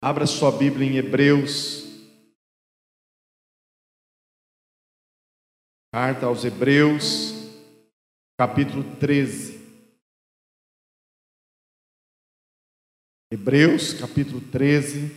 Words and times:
Abra 0.00 0.26
sua 0.26 0.50
Bíblia 0.50 0.86
em 0.86 0.96
Hebreus. 0.96 1.84
Carta 5.90 6.26
aos 6.26 6.44
Hebreus, 6.44 7.32
capítulo 8.38 8.84
13. 9.00 9.56
Hebreus, 13.32 13.94
capítulo 13.94 14.40
13, 14.52 15.08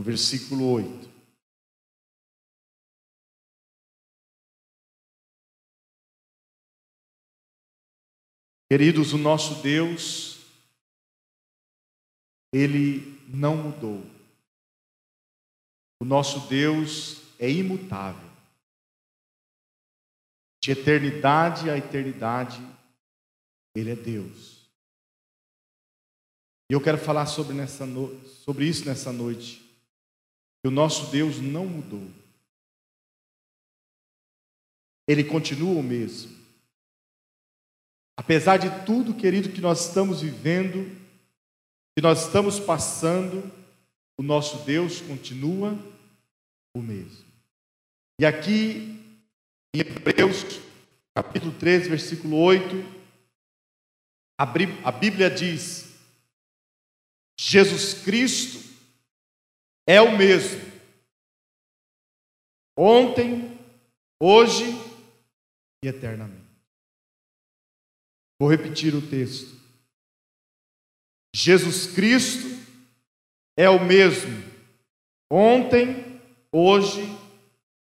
versículo 0.00 0.72
8. 0.72 1.12
Queridos, 8.70 9.12
o 9.12 9.18
nosso 9.18 9.62
Deus, 9.62 10.31
Ele 12.52 13.18
não 13.28 13.56
mudou. 13.56 14.04
O 16.00 16.04
nosso 16.04 16.48
Deus 16.48 17.22
é 17.38 17.50
imutável. 17.50 18.30
De 20.60 20.72
eternidade 20.72 21.70
a 21.70 21.76
eternidade, 21.76 22.60
Ele 23.74 23.90
é 23.90 23.96
Deus. 23.96 24.62
E 26.70 26.74
eu 26.74 26.80
quero 26.80 26.98
falar 26.98 27.26
sobre, 27.26 27.54
nessa 27.54 27.84
no... 27.84 28.18
sobre 28.28 28.66
isso 28.66 28.84
nessa 28.84 29.12
noite. 29.12 29.60
Que 30.62 30.68
o 30.68 30.70
nosso 30.70 31.10
Deus 31.10 31.38
não 31.38 31.66
mudou. 31.66 32.08
Ele 35.06 35.24
continua 35.24 35.78
o 35.78 35.82
mesmo. 35.82 36.40
Apesar 38.16 38.56
de 38.56 38.84
tudo, 38.86 39.14
querido, 39.14 39.50
que 39.50 39.60
nós 39.60 39.88
estamos 39.88 40.20
vivendo, 40.20 41.01
que 41.94 42.02
nós 42.02 42.26
estamos 42.26 42.58
passando, 42.58 43.52
o 44.18 44.22
nosso 44.22 44.64
Deus 44.64 45.00
continua 45.00 45.72
o 46.74 46.80
mesmo. 46.80 47.24
E 48.20 48.24
aqui, 48.24 48.98
em 49.74 49.80
Hebreus, 49.80 50.44
capítulo 51.14 51.52
13, 51.58 51.88
versículo 51.88 52.36
8, 52.38 53.02
a 54.38 54.92
Bíblia 54.92 55.30
diz: 55.30 55.94
Jesus 57.38 57.94
Cristo 58.02 58.58
é 59.86 60.00
o 60.00 60.16
mesmo, 60.16 60.60
ontem, 62.76 63.58
hoje 64.20 64.64
e 65.84 65.88
eternamente. 65.88 66.42
Vou 68.40 68.50
repetir 68.50 68.94
o 68.94 69.08
texto. 69.08 69.61
Jesus 71.34 71.86
Cristo 71.86 72.46
é 73.56 73.68
o 73.68 73.84
mesmo 73.84 74.42
ontem, 75.30 76.20
hoje 76.52 77.02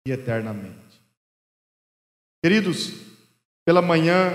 e 0.07 0.11
eternamente. 0.11 1.01
Queridos, 2.43 2.91
pela 3.65 3.83
manhã, 3.83 4.31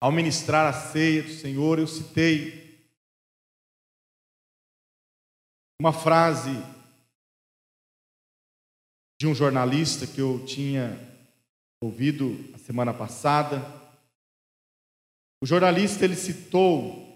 ao 0.00 0.12
ministrar 0.12 0.66
a 0.66 0.72
ceia 0.72 1.22
do 1.22 1.30
Senhor, 1.30 1.78
eu 1.78 1.86
citei 1.86 2.86
uma 5.80 5.92
frase 5.92 6.52
de 9.20 9.26
um 9.26 9.34
jornalista 9.34 10.06
que 10.06 10.20
eu 10.20 10.44
tinha 10.44 10.96
ouvido 11.80 12.36
a 12.54 12.58
semana 12.58 12.94
passada 12.94 13.82
o 15.42 15.46
jornalista 15.46 16.04
ele 16.04 16.14
citou 16.14 17.11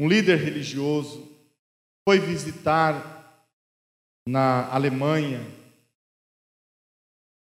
um 0.00 0.08
líder 0.08 0.36
religioso, 0.36 1.28
foi 2.08 2.18
visitar 2.18 3.46
na 4.26 4.72
Alemanha 4.72 5.40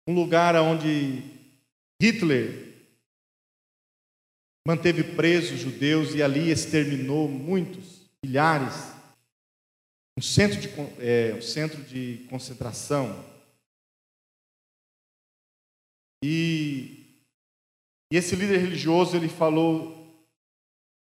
um 0.07 0.13
lugar 0.13 0.55
onde 0.55 1.23
Hitler 2.01 2.75
manteve 4.67 5.15
presos 5.15 5.59
judeus 5.59 6.13
e 6.13 6.21
ali 6.21 6.51
exterminou 6.51 7.27
muitos, 7.27 8.07
milhares, 8.23 8.93
um 10.17 10.21
centro 10.21 10.61
de, 10.61 10.69
é, 11.03 11.33
um 11.33 11.41
centro 11.41 11.83
de 11.83 12.25
concentração. 12.29 13.25
E 16.23 17.05
e 18.11 18.17
esse 18.17 18.35
líder 18.35 18.59
religioso, 18.59 19.17
ele 19.17 19.27
falou 19.27 19.93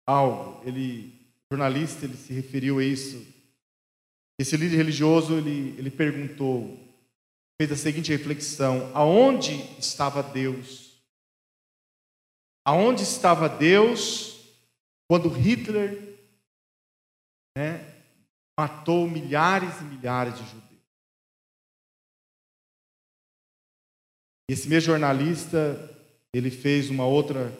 algo, 0.06 0.66
ele, 0.66 1.13
jornalista, 1.54 2.04
ele 2.04 2.16
se 2.16 2.32
referiu 2.32 2.78
a 2.78 2.84
isso. 2.84 3.24
Esse 4.38 4.56
líder 4.56 4.76
religioso, 4.76 5.34
ele, 5.34 5.78
ele 5.78 5.90
perguntou, 5.90 6.76
fez 7.60 7.70
a 7.70 7.76
seguinte 7.76 8.10
reflexão: 8.10 8.90
aonde 8.94 9.54
estava 9.78 10.22
Deus? 10.22 11.00
Aonde 12.66 13.02
estava 13.02 13.48
Deus 13.48 14.40
quando 15.08 15.28
Hitler 15.28 16.18
né, 17.56 17.94
matou 18.58 19.08
milhares 19.08 19.80
e 19.80 19.84
milhares 19.84 20.34
de 20.34 20.44
judeus? 20.44 20.64
Esse 24.50 24.68
mesmo 24.68 24.86
jornalista 24.86 25.90
ele 26.32 26.50
fez 26.50 26.90
uma 26.90 27.06
outra, 27.06 27.56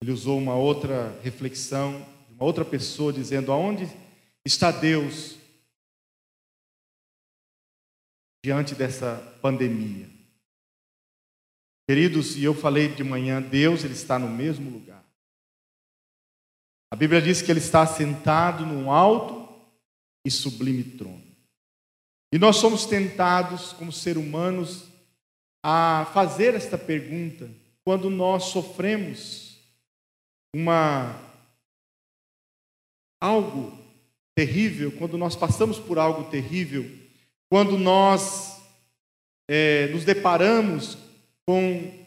ele 0.00 0.12
usou 0.12 0.38
uma 0.38 0.54
outra 0.54 1.18
reflexão 1.22 2.13
uma 2.34 2.44
outra 2.44 2.64
pessoa 2.64 3.12
dizendo: 3.12 3.52
aonde 3.52 3.88
está 4.44 4.70
Deus 4.70 5.36
diante 8.44 8.74
dessa 8.74 9.16
pandemia? 9.40 10.08
Queridos, 11.88 12.36
e 12.36 12.44
eu 12.44 12.54
falei 12.54 12.88
de 12.88 13.04
manhã, 13.04 13.40
Deus 13.42 13.84
ele 13.84 13.92
está 13.94 14.18
no 14.18 14.28
mesmo 14.28 14.70
lugar. 14.70 15.04
A 16.90 16.96
Bíblia 16.96 17.20
diz 17.20 17.42
que 17.42 17.50
ele 17.50 17.60
está 17.60 17.86
sentado 17.86 18.64
num 18.64 18.90
alto 18.90 19.52
e 20.24 20.30
sublime 20.30 20.82
trono. 20.82 21.22
E 22.32 22.38
nós 22.38 22.56
somos 22.56 22.86
tentados, 22.86 23.72
como 23.74 23.92
seres 23.92 24.22
humanos, 24.22 24.88
a 25.62 26.10
fazer 26.14 26.54
esta 26.54 26.78
pergunta: 26.78 27.50
quando 27.84 28.08
nós 28.08 28.44
sofremos 28.44 29.58
uma 30.54 31.33
algo 33.24 33.72
terrível, 34.34 34.92
quando 34.92 35.16
nós 35.16 35.34
passamos 35.34 35.78
por 35.78 35.98
algo 35.98 36.30
terrível, 36.30 36.84
quando 37.50 37.78
nós 37.78 38.62
é, 39.48 39.86
nos 39.88 40.04
deparamos 40.04 40.98
com 41.46 42.04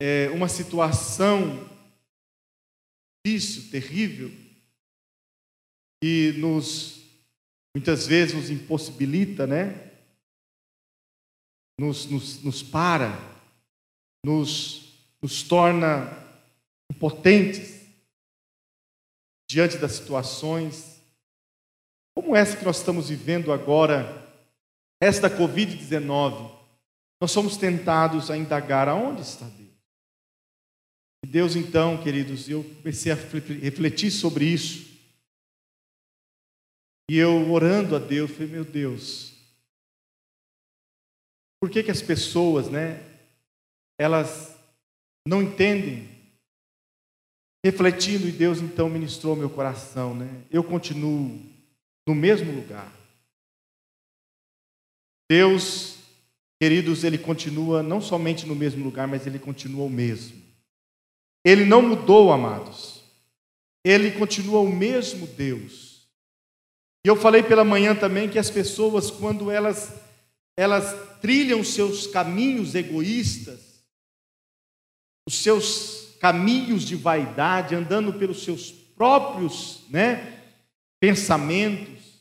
é, 0.00 0.30
uma 0.30 0.48
situação 0.48 1.68
difícil, 3.26 3.70
terrível, 3.72 4.30
que 6.00 6.32
nos 6.38 7.00
muitas 7.74 8.06
vezes 8.06 8.34
nos 8.34 8.50
impossibilita, 8.50 9.46
né? 9.48 9.90
Nos, 11.78 12.06
nos, 12.06 12.42
nos 12.42 12.62
para, 12.62 13.18
nos, 14.24 14.94
nos 15.20 15.42
torna 15.42 16.16
impotentes 16.90 17.79
diante 19.50 19.78
das 19.78 19.92
situações 19.92 21.02
como 22.14 22.36
essa 22.36 22.56
que 22.56 22.64
nós 22.64 22.78
estamos 22.78 23.08
vivendo 23.08 23.52
agora, 23.52 24.04
esta 25.02 25.28
Covid-19, 25.28 26.56
nós 27.20 27.32
somos 27.32 27.56
tentados 27.56 28.30
a 28.30 28.36
indagar 28.36 28.88
aonde 28.88 29.22
está 29.22 29.46
Deus. 29.46 29.70
E 31.24 31.26
Deus, 31.26 31.56
então, 31.56 32.00
queridos, 32.00 32.48
eu 32.48 32.62
comecei 32.62 33.10
a 33.10 33.16
refletir 33.16 34.12
sobre 34.12 34.44
isso. 34.44 34.88
E 37.10 37.16
eu 37.16 37.50
orando 37.50 37.96
a 37.96 37.98
Deus, 37.98 38.30
falei, 38.30 38.46
meu 38.46 38.64
Deus, 38.64 39.34
por 41.60 41.70
que, 41.70 41.82
que 41.82 41.90
as 41.90 42.00
pessoas, 42.00 42.70
né, 42.70 43.02
elas 43.98 44.56
não 45.26 45.42
entendem. 45.42 46.19
Refletindo, 47.64 48.26
e 48.26 48.32
Deus 48.32 48.60
então 48.60 48.88
ministrou 48.88 49.36
meu 49.36 49.50
coração, 49.50 50.14
né? 50.14 50.44
Eu 50.50 50.64
continuo 50.64 51.38
no 52.06 52.14
mesmo 52.14 52.52
lugar. 52.52 52.90
Deus, 55.30 55.98
queridos, 56.60 57.04
ele 57.04 57.18
continua 57.18 57.82
não 57.82 58.00
somente 58.00 58.46
no 58.46 58.54
mesmo 58.54 58.82
lugar, 58.82 59.06
mas 59.06 59.26
ele 59.26 59.38
continua 59.38 59.84
o 59.84 59.90
mesmo. 59.90 60.40
Ele 61.44 61.64
não 61.64 61.82
mudou, 61.82 62.32
amados. 62.32 63.04
Ele 63.84 64.10
continua 64.12 64.60
o 64.60 64.72
mesmo 64.72 65.26
Deus. 65.26 66.08
E 67.04 67.08
eu 67.08 67.16
falei 67.16 67.42
pela 67.42 67.64
manhã 67.64 67.94
também 67.94 68.28
que 68.28 68.38
as 68.38 68.50
pessoas, 68.50 69.10
quando 69.10 69.50
elas 69.50 70.00
elas 70.56 71.18
trilham 71.20 71.64
seus 71.64 72.06
caminhos 72.06 72.74
egoístas, 72.74 73.82
os 75.26 75.34
seus 75.36 76.09
caminhos 76.20 76.82
de 76.82 76.94
vaidade, 76.94 77.74
andando 77.74 78.12
pelos 78.18 78.44
seus 78.44 78.70
próprios, 78.70 79.88
né, 79.88 80.38
pensamentos, 81.00 82.20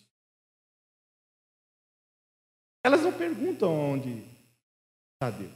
elas 2.84 3.02
não 3.02 3.12
perguntam 3.12 3.72
onde 3.72 4.24
está 5.14 5.30
Deus. 5.30 5.52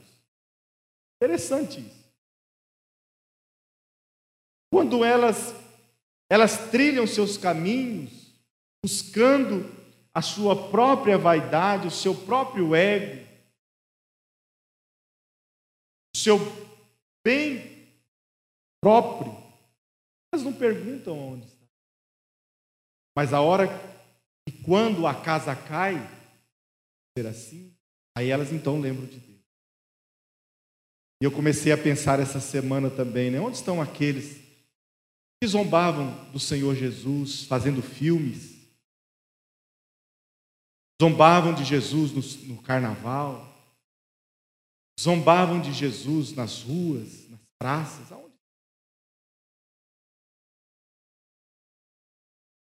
Interessante 1.15 1.79
isso. 1.79 2.03
Quando 4.71 5.05
elas 5.05 5.55
elas 6.29 6.71
trilham 6.71 7.05
seus 7.05 7.37
caminhos, 7.37 8.33
buscando 8.83 9.69
a 10.13 10.21
sua 10.21 10.69
própria 10.69 11.17
vaidade, 11.17 11.87
o 11.87 11.91
seu 11.91 12.15
próprio 12.25 12.75
ego, 12.75 13.23
o 16.15 16.17
seu 16.17 16.39
bem 17.23 17.72
próprio, 18.83 19.31
elas 20.33 20.43
não 20.43 20.51
perguntam 20.51 21.17
onde 21.17 21.45
está. 21.45 21.65
Mas 23.15 23.31
a 23.31 23.39
hora 23.39 23.69
e 24.45 24.51
quando 24.51 25.07
a 25.07 25.15
casa 25.15 25.55
cai, 25.55 25.95
ser 27.17 27.25
assim, 27.25 27.73
aí 28.17 28.29
elas 28.29 28.51
então 28.51 28.81
lembram 28.81 29.05
de 29.05 29.19
Deus. 29.19 29.39
E 31.21 31.25
eu 31.25 31.31
comecei 31.31 31.71
a 31.71 31.77
pensar 31.77 32.19
essa 32.19 32.41
semana 32.41 32.89
também, 32.89 33.31
né? 33.31 33.39
Onde 33.39 33.55
estão 33.55 33.81
aqueles 33.81 34.43
que 35.41 35.47
zombavam 35.47 36.29
do 36.33 36.39
Senhor 36.39 36.75
Jesus 36.75 37.45
fazendo 37.45 37.81
filmes? 37.81 38.53
Zombavam 41.01 41.53
de 41.53 41.63
Jesus 41.63 42.11
no, 42.11 42.55
no 42.55 42.61
carnaval? 42.61 43.49
Zombavam 44.99 45.61
de 45.61 45.71
Jesus 45.71 46.33
nas 46.33 46.61
ruas, 46.63 47.29
nas 47.29 47.39
praças? 47.57 48.11
Aonde? 48.11 48.32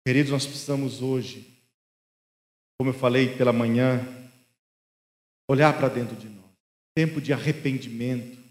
Queridos, 0.08 0.32
nós 0.32 0.46
precisamos 0.46 1.02
hoje, 1.02 1.46
como 2.80 2.92
eu 2.92 2.94
falei 2.94 3.36
pela 3.36 3.52
manhã, 3.52 4.08
olhar 5.50 5.78
para 5.78 5.90
dentro 5.90 6.16
de 6.16 6.30
nós. 6.30 6.50
Tempo 6.96 7.20
de 7.20 7.34
arrependimento. 7.34 8.42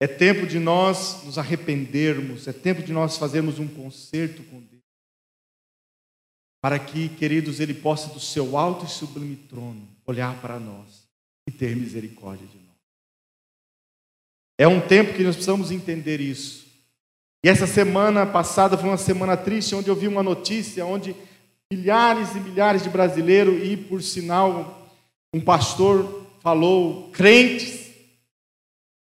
É 0.00 0.06
tempo 0.06 0.46
de 0.46 0.60
nós 0.60 1.24
nos 1.24 1.36
arrependermos, 1.36 2.46
é 2.46 2.52
tempo 2.52 2.80
de 2.80 2.92
nós 2.92 3.16
fazermos 3.16 3.58
um 3.58 3.66
concerto 3.66 4.44
com 4.44 4.60
Deus. 4.60 4.84
Para 6.62 6.78
que, 6.78 7.08
queridos, 7.08 7.58
Ele 7.58 7.74
possa 7.74 8.14
do 8.14 8.20
seu 8.20 8.56
alto 8.56 8.84
e 8.84 8.88
sublime 8.88 9.34
trono 9.34 9.88
olhar 10.06 10.40
para 10.40 10.60
nós 10.60 11.08
e 11.44 11.50
ter 11.50 11.74
misericórdia 11.74 12.46
de 12.46 12.58
nós. 12.58 12.76
É 14.56 14.68
um 14.68 14.80
tempo 14.80 15.12
que 15.12 15.24
nós 15.24 15.34
precisamos 15.34 15.72
entender 15.72 16.20
isso. 16.20 16.61
E 17.44 17.48
essa 17.48 17.66
semana 17.66 18.24
passada 18.24 18.78
foi 18.78 18.88
uma 18.88 18.96
semana 18.96 19.36
triste, 19.36 19.74
onde 19.74 19.88
eu 19.88 19.96
vi 19.96 20.06
uma 20.06 20.22
notícia 20.22 20.86
onde 20.86 21.16
milhares 21.72 22.36
e 22.36 22.40
milhares 22.40 22.82
de 22.82 22.88
brasileiros, 22.88 23.66
e 23.66 23.76
por 23.76 24.00
sinal, 24.00 24.88
um 25.34 25.40
pastor 25.40 26.24
falou, 26.40 27.10
crentes, 27.12 27.90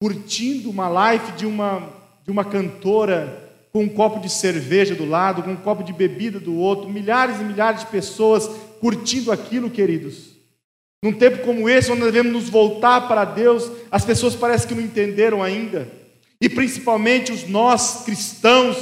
curtindo 0.01 0.69
uma 0.69 0.87
live 0.87 1.33
de 1.33 1.45
uma, 1.45 1.89
de 2.23 2.31
uma 2.31 2.45
cantora 2.45 3.41
com 3.73 3.83
um 3.83 3.89
copo 3.89 4.19
de 4.19 4.29
cerveja 4.29 4.95
do 4.95 5.05
lado, 5.05 5.43
com 5.43 5.51
um 5.51 5.57
copo 5.57 5.83
de 5.83 5.91
bebida 5.91 6.39
do 6.39 6.55
outro, 6.55 6.89
milhares 6.89 7.41
e 7.41 7.43
milhares 7.43 7.81
de 7.81 7.87
pessoas 7.87 8.47
curtindo 8.79 9.31
aquilo, 9.31 9.69
queridos. 9.69 10.33
Num 11.03 11.11
tempo 11.11 11.43
como 11.43 11.67
esse, 11.67 11.91
onde 11.91 12.01
devemos 12.03 12.31
nos 12.31 12.49
voltar 12.49 13.07
para 13.07 13.25
Deus, 13.25 13.69
as 13.91 14.05
pessoas 14.05 14.35
parecem 14.35 14.69
que 14.69 14.75
não 14.75 14.81
entenderam 14.81 15.43
ainda. 15.43 16.02
E 16.43 16.49
principalmente 16.49 17.31
os 17.31 17.47
nós, 17.47 18.03
cristãos, 18.03 18.75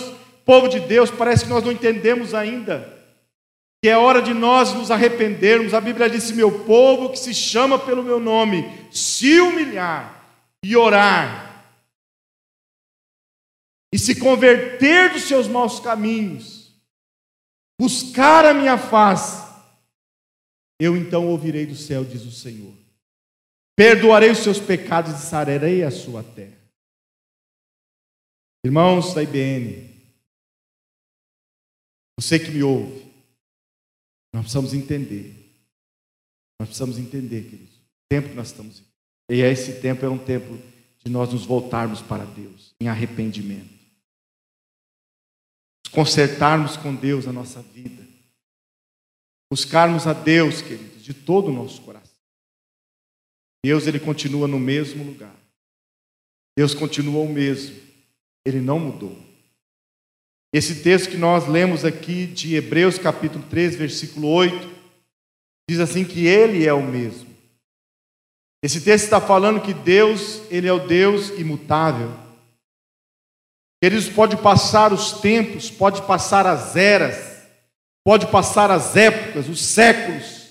povo 0.44 0.68
de 0.68 0.80
Deus, 0.80 1.12
parece 1.12 1.44
que 1.44 1.50
nós 1.52 1.64
não 1.64 1.72
entendemos 1.72 2.34
ainda. 2.34 2.92
Que 3.80 3.88
é 3.88 3.96
hora 3.96 4.20
de 4.20 4.34
nós 4.34 4.74
nos 4.74 4.90
arrependermos. 4.90 5.76
A 5.76 5.80
Bíblia 5.80 6.10
disse: 6.10 6.34
Meu 6.34 6.66
povo 6.66 7.12
que 7.12 7.20
se 7.20 7.36
chama 7.36 7.78
pelo 7.78 8.02
meu 8.02 8.20
nome, 8.20 8.90
se 8.92 9.40
humilhar 9.40 10.26
e 10.66 10.76
orar, 10.76 11.64
e 13.94 14.00
se 14.00 14.16
converter 14.16 15.14
dos 15.14 15.26
seus 15.26 15.48
maus 15.48 15.80
caminhos, 15.80 16.74
buscar 17.80 18.44
a 18.44 18.56
minha 18.56 18.76
face, 18.76 19.48
eu 20.80 20.98
então 20.98 21.28
ouvirei 21.28 21.68
do 21.68 21.76
céu, 21.76 22.04
diz 22.04 22.26
o 22.26 22.32
Senhor. 22.32 22.74
Perdoarei 23.76 24.32
os 24.32 24.40
seus 24.40 24.58
pecados 24.58 25.14
e 25.14 25.28
sararei 25.28 25.84
a 25.84 25.92
sua 25.92 26.24
terra. 26.24 26.61
Irmãos 28.64 29.14
da 29.14 29.24
IBN, 29.24 29.90
você 32.20 32.40
que 32.40 32.52
me 32.52 32.62
ouve, 32.62 33.12
nós 34.34 34.44
precisamos 34.44 34.74
entender. 34.74 35.36
Nós 36.60 36.70
precisamos 36.70 37.00
entender, 37.00 37.44
queridos, 37.44 37.76
o 37.76 38.08
tempo 38.10 38.30
que 38.30 38.36
nós 38.36 38.48
estamos 38.48 38.80
vivendo. 38.80 38.92
E 39.32 39.42
esse 39.42 39.82
tempo 39.82 40.06
é 40.06 40.10
um 40.10 40.24
tempo 40.24 40.58
de 41.04 41.12
nós 41.12 41.34
nos 41.34 41.46
voltarmos 41.46 42.02
para 42.02 42.24
Deus 42.24 42.76
em 42.80 42.88
arrependimento. 42.88 43.82
Consertarmos 45.92 46.78
com 46.78 46.96
Deus 46.96 47.28
a 47.28 47.34
nossa 47.34 47.62
vida 47.62 48.12
buscarmos 49.52 50.08
a 50.08 50.14
Deus, 50.14 50.62
queridos, 50.62 51.04
de 51.04 51.14
todo 51.14 51.50
o 51.50 51.54
nosso 51.54 51.82
coração. 51.82 52.16
Deus, 53.66 53.86
ele 53.86 54.00
continua 54.00 54.48
no 54.48 54.58
mesmo 54.58 55.04
lugar. 55.04 55.36
Deus 56.58 56.74
continua 56.74 57.22
o 57.22 57.32
mesmo. 57.32 57.76
Ele 58.46 58.60
não 58.60 58.80
mudou. 58.80 59.18
Esse 60.54 60.84
texto 60.84 61.10
que 61.10 61.18
nós 61.18 61.48
lemos 61.48 61.86
aqui 61.86 62.26
de 62.26 62.56
Hebreus 62.56 62.98
capítulo 62.98 63.44
3, 63.50 63.76
versículo 63.76 64.28
8, 64.28 64.70
diz 65.70 65.80
assim 65.80 66.04
que 66.04 66.28
ele 66.28 66.66
é 66.66 66.74
o 66.74 66.84
mesmo. 66.84 67.30
Esse 68.64 68.82
texto 68.82 69.06
está 69.06 69.22
falando 69.22 69.62
que 69.62 69.74
Deus, 69.74 70.42
ele 70.52 70.68
é 70.68 70.74
o 70.74 70.86
Deus 70.88 71.30
imutável. 71.30 72.14
Queridos, 73.82 74.10
pode 74.10 74.38
passar 74.38 74.94
os 74.94 75.14
tempos, 75.14 75.72
pode 75.72 76.02
passar 76.04 76.46
as 76.46 76.76
eras, 76.76 77.32
Pode 78.04 78.28
passar 78.28 78.72
as 78.72 78.96
épocas, 78.96 79.48
os 79.48 79.62
séculos, 79.62 80.50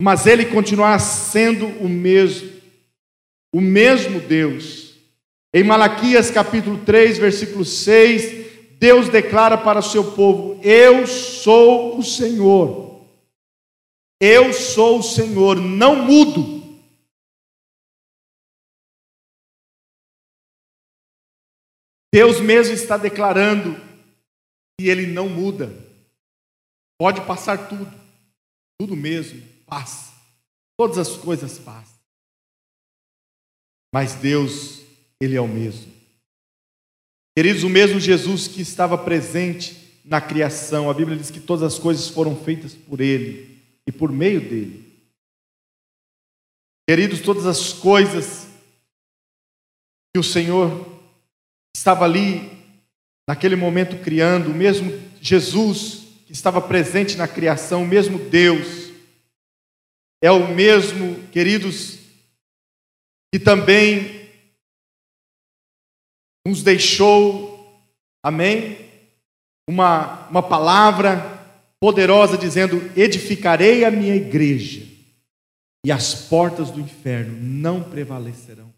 mas 0.00 0.26
ele 0.26 0.46
continuar 0.46 0.98
sendo 0.98 1.66
o 1.82 1.88
mesmo, 1.88 2.50
o 3.54 3.60
mesmo 3.60 4.20
Deus. 4.20 4.87
Em 5.52 5.64
Malaquias 5.64 6.30
capítulo 6.30 6.84
3, 6.84 7.18
versículo 7.18 7.64
6, 7.64 8.78
Deus 8.78 9.08
declara 9.08 9.56
para 9.56 9.78
o 9.78 9.82
seu 9.82 10.14
povo: 10.14 10.60
Eu 10.62 11.06
sou 11.06 11.98
o 11.98 12.02
Senhor. 12.02 13.06
Eu 14.20 14.52
sou 14.52 14.98
o 14.98 15.02
Senhor, 15.02 15.56
não 15.56 16.04
mudo. 16.04 16.58
Deus 22.12 22.40
mesmo 22.40 22.74
está 22.74 22.96
declarando 22.96 23.76
que 24.78 24.88
ele 24.88 25.06
não 25.06 25.28
muda. 25.28 25.68
Pode 26.98 27.24
passar 27.26 27.68
tudo, 27.68 27.92
tudo 28.78 28.96
mesmo, 28.96 29.40
passa. 29.66 30.12
Todas 30.76 30.98
as 30.98 31.16
coisas 31.16 31.58
passam. 31.58 31.98
Mas 33.94 34.14
Deus, 34.14 34.82
Ele 35.20 35.36
é 35.36 35.40
o 35.40 35.48
mesmo. 35.48 35.92
Queridos, 37.36 37.62
o 37.62 37.68
mesmo 37.68 38.00
Jesus 38.00 38.48
que 38.48 38.60
estava 38.60 38.98
presente 38.98 40.00
na 40.04 40.20
criação, 40.20 40.90
a 40.90 40.94
Bíblia 40.94 41.16
diz 41.16 41.30
que 41.30 41.40
todas 41.40 41.62
as 41.62 41.78
coisas 41.78 42.08
foram 42.08 42.34
feitas 42.34 42.74
por 42.74 43.00
Ele 43.00 43.58
e 43.86 43.92
por 43.92 44.10
meio 44.10 44.40
dele. 44.40 44.88
Queridos, 46.88 47.20
todas 47.20 47.46
as 47.46 47.72
coisas 47.72 48.48
que 50.12 50.18
o 50.18 50.24
Senhor 50.24 51.00
estava 51.76 52.04
ali, 52.04 52.50
naquele 53.28 53.54
momento, 53.54 54.02
criando, 54.02 54.50
o 54.50 54.54
mesmo 54.54 54.90
Jesus 55.20 56.06
que 56.26 56.32
estava 56.32 56.60
presente 56.60 57.16
na 57.16 57.28
criação, 57.28 57.82
o 57.82 57.86
mesmo 57.86 58.18
Deus, 58.18 58.90
é 60.22 60.30
o 60.30 60.52
mesmo, 60.54 61.28
queridos, 61.28 61.98
que 63.32 63.38
também 63.38 64.17
nos 66.46 66.62
deixou, 66.62 67.82
amém? 68.22 68.78
Uma, 69.68 70.26
uma 70.28 70.42
palavra 70.42 71.38
poderosa 71.80 72.36
dizendo: 72.36 72.90
Edificarei 72.96 73.84
a 73.84 73.90
minha 73.90 74.14
igreja, 74.14 74.86
e 75.84 75.92
as 75.92 76.14
portas 76.14 76.70
do 76.70 76.80
inferno 76.80 77.36
não 77.40 77.82
prevalecerão. 77.82 78.72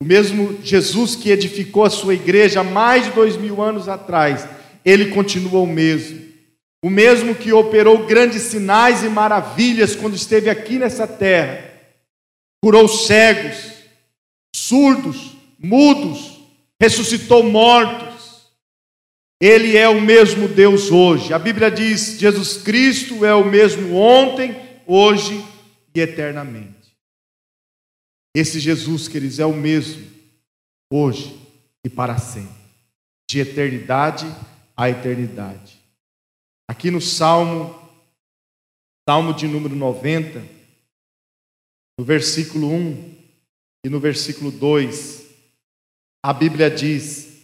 O 0.00 0.04
mesmo 0.04 0.62
Jesus 0.62 1.16
que 1.16 1.30
edificou 1.30 1.84
a 1.84 1.90
sua 1.90 2.14
igreja 2.14 2.60
há 2.60 2.64
mais 2.64 3.06
de 3.06 3.10
dois 3.10 3.36
mil 3.36 3.60
anos 3.60 3.88
atrás, 3.88 4.48
ele 4.84 5.10
continua 5.10 5.60
o 5.60 5.66
mesmo. 5.66 6.28
O 6.84 6.88
mesmo 6.88 7.34
que 7.34 7.52
operou 7.52 8.06
grandes 8.06 8.42
sinais 8.42 9.02
e 9.02 9.08
maravilhas 9.08 9.96
quando 9.96 10.14
esteve 10.14 10.48
aqui 10.48 10.78
nessa 10.78 11.08
terra. 11.08 11.68
Curou 12.62 12.86
cegos, 12.86 13.72
surdos, 14.54 15.36
mudos, 15.58 16.40
ressuscitou 16.80 17.42
mortos. 17.42 18.48
Ele 19.40 19.76
é 19.76 19.88
o 19.88 20.00
mesmo 20.00 20.48
Deus 20.48 20.90
hoje. 20.90 21.32
A 21.32 21.38
Bíblia 21.38 21.70
diz: 21.70 22.18
Jesus 22.18 22.58
Cristo 22.58 23.24
é 23.24 23.34
o 23.34 23.44
mesmo 23.44 23.96
ontem, 23.96 24.56
hoje 24.86 25.44
e 25.94 26.00
eternamente. 26.00 26.96
Esse 28.34 28.60
Jesus, 28.60 29.08
queridos, 29.08 29.38
é 29.38 29.46
o 29.46 29.54
mesmo 29.54 30.06
hoje 30.92 31.38
e 31.84 31.90
para 31.90 32.18
sempre, 32.18 32.54
de 33.28 33.40
eternidade 33.40 34.26
a 34.76 34.88
eternidade. 34.88 35.78
Aqui 36.68 36.90
no 36.90 37.00
Salmo, 37.00 37.76
Salmo 39.08 39.34
de 39.34 39.48
número 39.48 39.74
90, 39.74 40.40
no 41.98 42.04
versículo 42.04 42.70
1 42.72 43.14
e 43.84 43.88
no 43.88 43.98
versículo 43.98 44.52
2, 44.52 45.27
a 46.22 46.32
Bíblia 46.32 46.70
diz: 46.70 47.42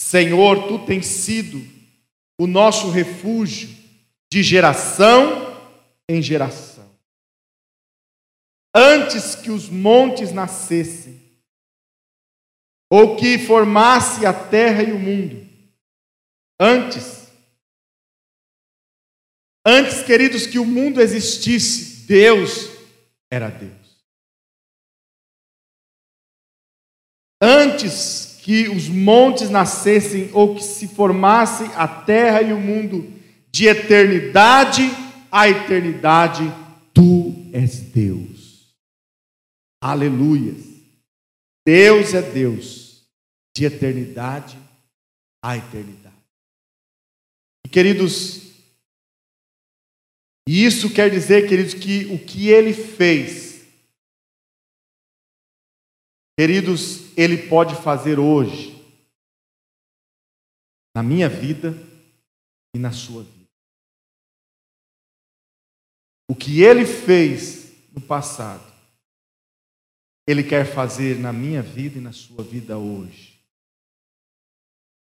Senhor, 0.00 0.68
tu 0.68 0.84
tens 0.84 1.06
sido 1.06 1.60
o 2.38 2.46
nosso 2.46 2.90
refúgio 2.90 3.68
de 4.32 4.42
geração 4.42 5.52
em 6.08 6.22
geração. 6.22 6.90
Antes 8.74 9.34
que 9.34 9.50
os 9.50 9.68
montes 9.68 10.32
nascessem, 10.32 11.20
ou 12.90 13.16
que 13.16 13.38
formasse 13.38 14.24
a 14.26 14.32
terra 14.32 14.82
e 14.82 14.92
o 14.92 14.98
mundo, 14.98 15.46
antes, 16.58 17.30
antes, 19.66 20.02
queridos, 20.02 20.46
que 20.46 20.58
o 20.58 20.64
mundo 20.64 21.00
existisse, 21.00 22.06
Deus 22.06 22.70
era 23.30 23.48
Deus. 23.48 23.81
Antes 27.44 28.38
que 28.40 28.68
os 28.68 28.88
montes 28.88 29.50
nascessem 29.50 30.30
ou 30.32 30.54
que 30.54 30.62
se 30.62 30.86
formasse 30.86 31.64
a 31.74 31.88
terra 31.88 32.40
e 32.40 32.52
o 32.52 32.60
mundo, 32.60 33.12
de 33.50 33.66
eternidade 33.66 34.82
a 35.28 35.48
eternidade, 35.48 36.44
tu 36.94 37.34
és 37.52 37.80
Deus. 37.80 38.76
Aleluia. 39.82 40.54
Deus 41.66 42.14
é 42.14 42.22
Deus, 42.22 43.02
de 43.56 43.64
eternidade 43.64 44.56
a 45.42 45.56
eternidade. 45.56 46.14
E 47.66 47.68
queridos, 47.68 48.52
isso 50.46 50.90
quer 50.90 51.10
dizer, 51.10 51.48
queridos, 51.48 51.74
que 51.74 52.06
o 52.06 52.18
que 52.18 52.48
ele 52.48 52.72
fez 52.72 53.41
Queridos, 56.42 57.16
Ele 57.16 57.46
pode 57.46 57.76
fazer 57.76 58.18
hoje, 58.18 58.76
na 60.92 61.00
minha 61.00 61.28
vida 61.28 61.72
e 62.74 62.80
na 62.80 62.90
sua 62.90 63.22
vida. 63.22 63.46
O 66.28 66.34
que 66.34 66.60
Ele 66.60 66.84
fez 66.84 67.70
no 67.92 68.00
passado, 68.00 68.64
Ele 70.26 70.42
quer 70.42 70.66
fazer 70.66 71.16
na 71.16 71.32
minha 71.32 71.62
vida 71.62 71.98
e 71.98 72.02
na 72.02 72.10
sua 72.10 72.42
vida 72.42 72.76
hoje. 72.76 73.38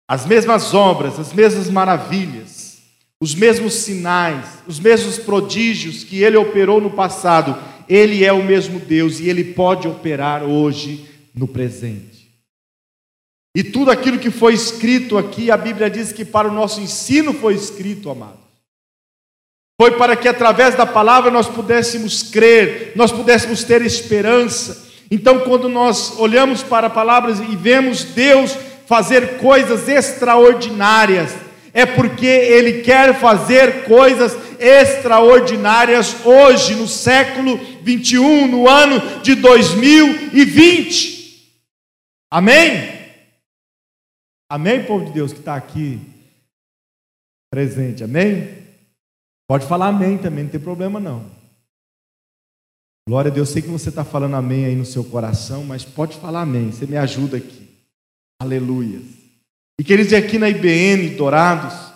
As 0.08 0.26
mesmas 0.26 0.74
obras, 0.74 1.20
as 1.20 1.32
mesmas 1.32 1.70
maravilhas, 1.70 2.82
os 3.20 3.32
mesmos 3.32 3.74
sinais, 3.74 4.60
os 4.66 4.80
mesmos 4.80 5.20
prodígios 5.20 6.02
que 6.02 6.20
Ele 6.20 6.36
operou 6.36 6.80
no 6.80 6.90
passado, 6.90 7.54
ele 7.88 8.24
é 8.24 8.32
o 8.32 8.42
mesmo 8.42 8.80
Deus 8.80 9.20
e 9.20 9.28
ele 9.28 9.52
pode 9.52 9.86
operar 9.86 10.42
hoje 10.42 11.11
no 11.34 11.48
presente. 11.48 12.22
E 13.54 13.62
tudo 13.62 13.90
aquilo 13.90 14.18
que 14.18 14.30
foi 14.30 14.54
escrito 14.54 15.18
aqui, 15.18 15.50
a 15.50 15.56
Bíblia 15.56 15.90
diz 15.90 16.10
que 16.12 16.24
para 16.24 16.48
o 16.48 16.54
nosso 16.54 16.80
ensino 16.80 17.34
foi 17.34 17.54
escrito, 17.54 18.08
amado. 18.08 18.38
Foi 19.80 19.90
para 19.92 20.16
que 20.16 20.28
através 20.28 20.74
da 20.74 20.86
palavra 20.86 21.30
nós 21.30 21.48
pudéssemos 21.48 22.22
crer, 22.22 22.92
nós 22.94 23.12
pudéssemos 23.12 23.64
ter 23.64 23.82
esperança. 23.82 24.90
Então, 25.10 25.40
quando 25.40 25.68
nós 25.68 26.18
olhamos 26.18 26.62
para 26.62 26.86
a 26.86 26.90
palavra 26.90 27.32
e 27.50 27.56
vemos 27.56 28.04
Deus 28.04 28.56
fazer 28.86 29.38
coisas 29.38 29.88
extraordinárias, 29.88 31.34
é 31.74 31.84
porque 31.84 32.26
Ele 32.26 32.80
quer 32.82 33.18
fazer 33.18 33.84
coisas 33.84 34.36
extraordinárias 34.58 36.16
hoje, 36.24 36.74
no 36.74 36.86
século 36.86 37.58
21, 37.82 38.46
no 38.46 38.68
ano 38.68 39.02
de 39.22 39.34
2020. 39.34 41.11
Amém? 42.32 42.88
Amém, 44.50 44.86
povo 44.86 45.04
de 45.04 45.12
Deus 45.12 45.34
que 45.34 45.40
está 45.40 45.54
aqui 45.54 46.00
presente, 47.52 48.02
amém? 48.02 48.48
Pode 49.46 49.66
falar 49.66 49.88
amém 49.88 50.16
também, 50.16 50.44
não 50.44 50.50
tem 50.50 50.58
problema 50.58 50.98
não. 50.98 51.30
Glória 53.06 53.30
a 53.30 53.34
Deus, 53.34 53.50
sei 53.50 53.60
que 53.60 53.68
você 53.68 53.90
está 53.90 54.02
falando 54.02 54.34
amém 54.34 54.64
aí 54.64 54.74
no 54.74 54.86
seu 54.86 55.04
coração, 55.04 55.62
mas 55.62 55.84
pode 55.84 56.16
falar 56.16 56.40
amém, 56.40 56.72
você 56.72 56.86
me 56.86 56.96
ajuda 56.96 57.36
aqui. 57.36 57.68
Aleluia. 58.40 59.02
E 59.78 59.84
queridos, 59.84 60.14
aqui 60.14 60.38
na 60.38 60.48
IBN 60.48 61.14
Dourados, 61.14 61.92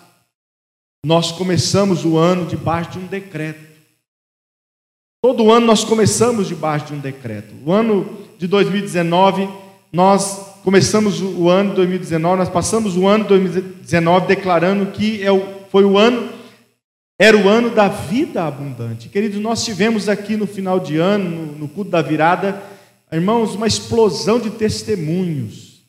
nós 1.03 1.31
começamos 1.31 2.05
o 2.05 2.15
ano 2.15 2.45
debaixo 2.45 2.91
de 2.91 2.99
um 2.99 3.07
decreto. 3.07 3.65
Todo 5.19 5.51
ano 5.51 5.65
nós 5.65 5.83
começamos 5.83 6.47
debaixo 6.47 6.85
de 6.85 6.93
um 6.93 6.99
decreto. 6.99 7.55
O 7.65 7.71
ano 7.71 8.27
de 8.37 8.45
2019, 8.45 9.65
nós 9.91 10.57
começamos 10.63 11.21
o 11.21 11.49
ano 11.49 11.69
de 11.69 11.75
2019, 11.77 12.39
nós 12.39 12.49
passamos 12.49 12.97
o 12.97 13.07
ano 13.07 13.23
de 13.23 13.29
2019 13.29 14.27
declarando 14.27 14.87
que 14.87 15.23
é 15.23 15.31
foi 15.69 15.83
o 15.83 15.97
ano, 15.97 16.29
era 17.19 17.37
o 17.37 17.47
ano 17.47 17.69
da 17.69 17.87
vida 17.87 18.43
abundante. 18.43 19.09
Queridos, 19.09 19.39
nós 19.39 19.63
tivemos 19.63 20.07
aqui 20.07 20.35
no 20.35 20.47
final 20.47 20.79
de 20.79 20.97
ano, 20.97 21.29
no, 21.29 21.51
no 21.53 21.67
culto 21.67 21.91
da 21.91 22.01
virada, 22.01 22.61
irmãos, 23.11 23.55
uma 23.55 23.67
explosão 23.67 24.39
de 24.39 24.49
testemunhos. 24.49 25.83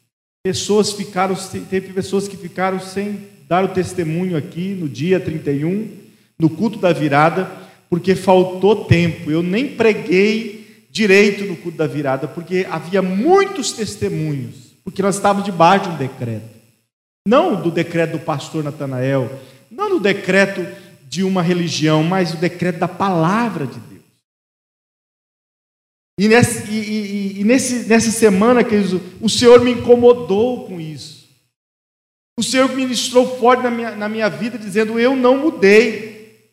Pessoas 0.45 0.93
ficaram, 0.93 1.35
teve 1.69 1.93
pessoas 1.93 2.27
que 2.27 2.37
ficaram 2.37 2.81
sem 2.81 3.21
dar 3.49 3.65
o 3.65 3.69
testemunho 3.69 4.37
aqui 4.37 4.77
no 4.79 4.89
dia 4.89 5.19
31, 5.19 5.89
no 6.39 6.51
culto 6.51 6.79
da 6.79 6.93
virada, 6.93 7.51
porque 7.91 8.15
faltou 8.15 8.85
tempo. 8.85 9.31
Eu 9.31 9.43
nem 9.43 9.69
preguei 9.69 10.58
direito 10.91 11.45
no 11.45 11.57
culto 11.57 11.79
da 11.79 11.87
virada, 11.87 12.27
porque 12.27 12.67
havia 12.71 13.03
muitos 13.03 13.73
testemunhos, 13.73 14.73
porque 14.83 15.03
nós 15.03 15.17
estávamos 15.17 15.45
debaixo 15.45 15.87
de 15.87 15.95
um 15.95 15.99
decreto. 15.99 16.59
Não 17.27 17.61
do 17.61 17.71
decreto 17.71 18.13
do 18.13 18.21
pastor 18.21 18.65
Natanael, 18.65 19.31
não 19.71 19.91
do 19.91 20.01
decreto 20.01 20.67
de 21.07 21.23
uma 21.23 21.43
religião, 21.43 22.03
mas 22.03 22.33
o 22.33 22.37
decreto 22.37 22.79
da 22.79 22.89
palavra 22.89 23.67
de 23.67 23.79
Deus. 23.81 24.03
E, 26.19 26.27
nessa, 26.27 26.71
e, 26.71 26.79
e, 26.79 27.41
e 27.41 27.45
nesse, 27.45 27.89
nessa 27.89 28.11
semana, 28.11 28.65
queridos, 28.65 29.01
o 29.21 29.29
Senhor 29.29 29.61
me 29.61 29.73
incomodou 29.73 30.67
com 30.67 30.81
isso. 30.81 31.29
O 32.39 32.43
Senhor 32.43 32.69
ministrou 32.75 33.39
forte 33.39 33.63
na 33.63 33.71
minha, 33.71 33.91
na 33.93 34.09
minha 34.09 34.29
vida, 34.29 34.57
dizendo: 34.57 34.99
Eu 34.99 35.15
não 35.15 35.37
mudei. 35.39 36.53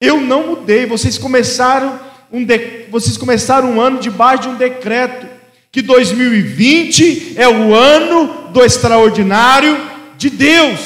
Eu 0.00 0.20
não 0.20 0.48
mudei. 0.48 0.84
Vocês 0.84 1.16
começaram 1.16 1.98
um, 2.34 2.44
de, 2.44 2.86
vocês 2.90 3.16
começaram 3.16 3.70
um 3.70 3.80
ano 3.80 4.00
debaixo 4.00 4.42
de 4.42 4.48
um 4.48 4.56
decreto. 4.56 5.24
Que 5.70 5.80
2020 5.80 7.34
é 7.36 7.48
o 7.48 7.72
ano 7.72 8.50
do 8.52 8.64
extraordinário 8.64 9.76
de 10.18 10.30
Deus. 10.30 10.80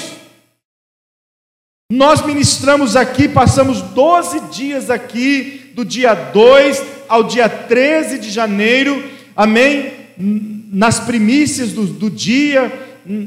Nós 1.91 2.25
ministramos 2.25 2.97
aqui, 2.97 3.27
passamos 3.27 3.81
12 3.81 4.41
dias 4.51 4.91
aqui, 4.91 5.73
do 5.75 5.87
dia 5.87 6.13
2 6.13 6.83
ao 7.09 7.25
dia 7.25 7.49
13 7.49 8.19
de 8.19 8.31
janeiro, 8.31 9.03
amém? 9.35 9.93
Nas 10.19 11.01
primícias 11.01 11.73
do, 11.73 11.87
do 11.87 12.11
dia, 12.11 12.71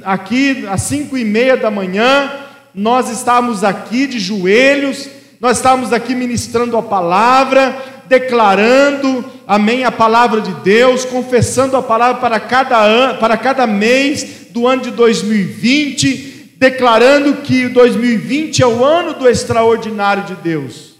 aqui 0.03 0.67
às 0.69 0.81
cinco 0.83 1.17
e 1.17 1.25
meia 1.25 1.57
da 1.57 1.71
manhã, 1.71 2.31
nós 2.73 3.09
estávamos 3.09 3.63
aqui 3.63 4.05
de 4.05 4.19
joelhos, 4.19 5.09
nós 5.39 5.57
estávamos 5.57 5.91
aqui 5.91 6.13
ministrando 6.13 6.77
a 6.77 6.83
palavra, 6.83 8.00
declarando, 8.11 9.23
amém, 9.47 9.85
a 9.85 9.91
palavra 9.91 10.41
de 10.41 10.53
Deus, 10.55 11.05
confessando 11.05 11.77
a 11.77 11.81
palavra 11.81 12.19
para 12.19 12.41
cada, 12.41 12.77
ano, 12.77 13.19
para 13.19 13.37
cada 13.37 13.65
mês 13.65 14.47
do 14.49 14.67
ano 14.67 14.81
de 14.81 14.91
2020, 14.91 16.55
declarando 16.57 17.37
que 17.37 17.69
2020 17.69 18.61
é 18.61 18.67
o 18.67 18.83
ano 18.83 19.13
do 19.13 19.29
extraordinário 19.29 20.25
de 20.25 20.35
Deus. 20.35 20.95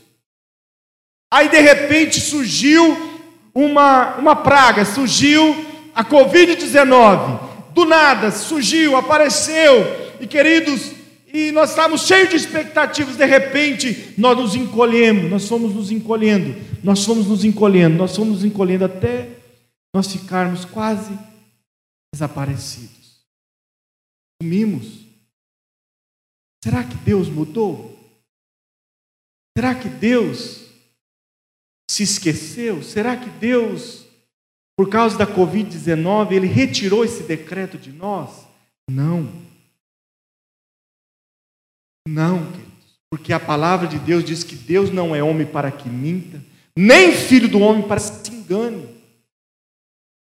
Aí 1.30 1.50
de 1.50 1.60
repente 1.60 2.22
surgiu 2.22 2.98
uma, 3.54 4.16
uma 4.16 4.36
praga, 4.38 4.86
surgiu 4.86 5.54
a 5.94 6.06
Covid-19 6.06 7.52
do 7.74 7.86
nada 7.86 8.32
surgiu, 8.32 8.96
apareceu, 8.96 10.14
e 10.20 10.28
queridos, 10.28 10.92
e 11.34 11.52
nós 11.52 11.70
estávamos 11.70 12.02
cheios 12.02 12.30
de 12.30 12.36
expectativas, 12.36 13.16
de 13.16 13.26
repente 13.26 14.14
nós 14.18 14.38
nos 14.38 14.56
encolhemos, 14.56 15.30
nós 15.30 15.48
fomos 15.48 15.74
nos 15.74 15.92
encolhendo, 15.92 16.56
nós 16.84 17.04
fomos 17.06 17.28
nos 17.28 17.44
encolhendo, 17.44 17.98
nós 17.98 18.16
fomos 18.16 18.36
nos 18.36 18.46
encolhendo 18.46 18.86
até 18.86 19.30
nós 19.94 20.12
ficarmos 20.12 20.66
quase 20.66 21.18
desaparecidos. 22.14 23.22
Sumimos. 24.42 25.02
Será 26.64 26.84
que 26.84 26.96
Deus 26.96 27.28
mudou? 27.28 27.98
Será 29.58 29.76
que 29.76 29.90
Deus 29.90 30.68
se 31.90 32.04
esqueceu? 32.04 32.82
Será 32.82 33.18
que 33.18 33.30
Deus, 33.30 34.06
por 34.78 34.90
causa 34.90 35.18
da 35.18 35.28
Covid-19, 35.28 36.32
ele 36.32 36.48
retirou 36.48 37.04
esse 37.04 37.24
decreto 37.24 37.78
de 37.78 37.92
nós? 37.92 38.46
Não. 38.90 39.51
Não, 42.08 42.46
queridos. 42.52 42.72
Porque 43.10 43.34
a 43.34 43.40
palavra 43.40 43.88
de 43.88 44.00
Deus 44.00 44.24
diz 44.24 44.44
que 44.44 44.56
Deus 44.56 44.90
não 44.90 45.16
é 45.16 45.22
homem 45.22 45.46
para 45.46 45.70
que 45.70 45.90
minta, 45.90 46.42
nem 46.78 47.12
filho 47.12 47.50
do 47.50 47.60
homem 47.60 47.88
para 47.88 48.00
que 48.00 48.08
se 48.08 48.34
engane. 48.34 48.88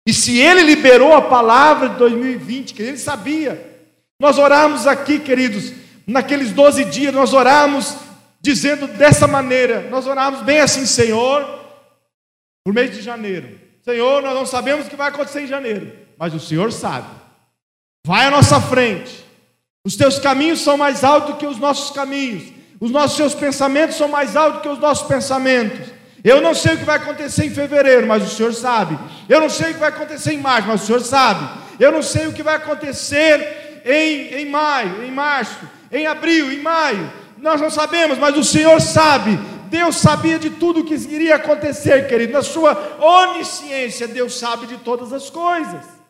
E 0.08 0.14
se 0.14 0.40
ele 0.40 0.64
liberou 0.64 1.14
a 1.14 1.22
palavra 1.22 1.90
de 1.90 1.98
2020, 1.98 2.74
que 2.74 2.82
ele 2.82 2.98
sabia, 2.98 3.86
nós 4.20 4.40
oramos 4.40 4.88
aqui, 4.88 5.20
queridos, 5.20 5.74
naqueles 6.08 6.52
12 6.52 6.86
dias, 6.86 7.14
nós 7.14 7.34
oramos 7.34 7.96
dizendo 8.42 8.88
dessa 8.88 9.28
maneira, 9.28 9.88
nós 9.90 10.08
oramos 10.08 10.42
bem 10.42 10.60
assim, 10.60 10.88
Senhor, 10.88 11.44
por 12.66 12.74
mês 12.74 12.96
de 12.96 13.02
janeiro. 13.02 13.60
Senhor, 13.84 14.22
nós 14.24 14.34
não 14.34 14.46
sabemos 14.46 14.88
o 14.88 14.90
que 14.90 14.96
vai 14.96 15.10
acontecer 15.10 15.42
em 15.42 15.48
janeiro, 15.48 15.92
mas 16.18 16.34
o 16.34 16.40
Senhor 16.40 16.72
sabe. 16.72 17.08
Vai 18.06 18.26
à 18.26 18.32
nossa 18.32 18.60
frente. 18.60 19.24
Os 19.84 19.96
teus 19.96 20.20
caminhos 20.20 20.62
são 20.62 20.78
mais 20.78 21.04
altos 21.04 21.38
que 21.38 21.48
os 21.48 21.58
nossos 21.58 21.90
caminhos. 21.90 22.44
Os 22.80 22.92
nossos 22.92 23.18
seus 23.18 23.34
pensamentos 23.34 23.96
são 23.98 24.08
mais 24.08 24.36
altos 24.36 24.62
que 24.62 24.70
os 24.70 24.80
nossos 24.80 25.08
pensamentos. 25.08 25.90
Eu 26.24 26.40
não 26.40 26.54
sei 26.54 26.76
o 26.76 26.78
que 26.78 26.86
vai 26.86 26.98
acontecer 26.98 27.46
em 27.46 27.50
fevereiro, 27.50 28.06
mas 28.06 28.24
o 28.24 28.36
Senhor 28.36 28.54
sabe. 28.54 28.98
Eu 29.28 29.42
não 29.42 29.50
sei 29.50 29.72
o 29.72 29.74
que 29.74 29.80
vai 29.80 29.90
acontecer 29.90 30.34
em 30.34 30.38
março, 30.38 30.68
mas 30.68 30.84
o 30.84 30.86
Senhor 30.86 31.02
sabe. 31.02 31.50
Eu 31.80 31.92
não 31.92 32.04
sei 32.04 32.28
o 32.28 32.34
que 32.34 32.44
vai 32.44 32.56
acontecer 32.56 33.82
em, 33.84 34.42
em 34.42 34.46
maio, 34.46 35.04
em 35.04 35.12
março, 35.12 35.58
em 35.92 36.06
abril, 36.06 36.52
em 36.52 36.62
maio. 36.62 37.12
Nós 37.40 37.60
não 37.60 37.72
sabemos, 37.72 38.20
mas 38.20 38.38
o 38.38 38.44
Senhor 38.44 38.80
sabe. 38.80 39.40
Deus 39.68 39.96
sabia 39.96 40.38
de 40.38 40.52
tudo 40.52 40.82
o 40.82 40.86
que 40.86 40.94
iria 40.94 41.38
acontecer, 41.38 42.08
querido. 42.08 42.34
Na 42.34 42.44
sua 42.44 42.98
onisciência, 43.00 44.08
Deus 44.08 44.38
sabe 44.38 44.68
de 44.68 44.78
todas 44.78 45.12
as 45.12 45.30
coisas. 45.30 46.01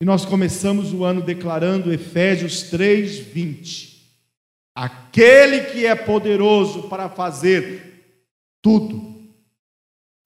E 0.00 0.04
nós 0.04 0.24
começamos 0.24 0.92
o 0.92 1.04
ano 1.04 1.22
declarando 1.22 1.92
Efésios 1.92 2.64
3, 2.64 3.18
20. 3.18 3.96
Aquele 4.74 5.72
que 5.72 5.86
é 5.86 5.94
poderoso 5.94 6.88
para 6.88 7.08
fazer 7.08 8.20
tudo, 8.60 9.16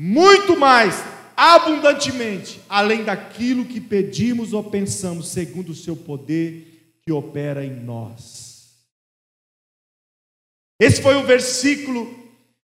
muito 0.02 0.58
mais 0.58 1.04
abundantemente, 1.36 2.60
além 2.68 3.04
daquilo 3.04 3.64
que 3.64 3.80
pedimos 3.80 4.52
ou 4.52 4.64
pensamos, 4.64 5.28
segundo 5.28 5.70
o 5.70 5.74
seu 5.74 5.94
poder 5.94 6.98
que 7.02 7.12
opera 7.12 7.64
em 7.64 7.70
nós. 7.70 8.74
Esse 10.80 11.00
foi 11.00 11.14
o 11.14 11.22
versículo, 11.26 12.12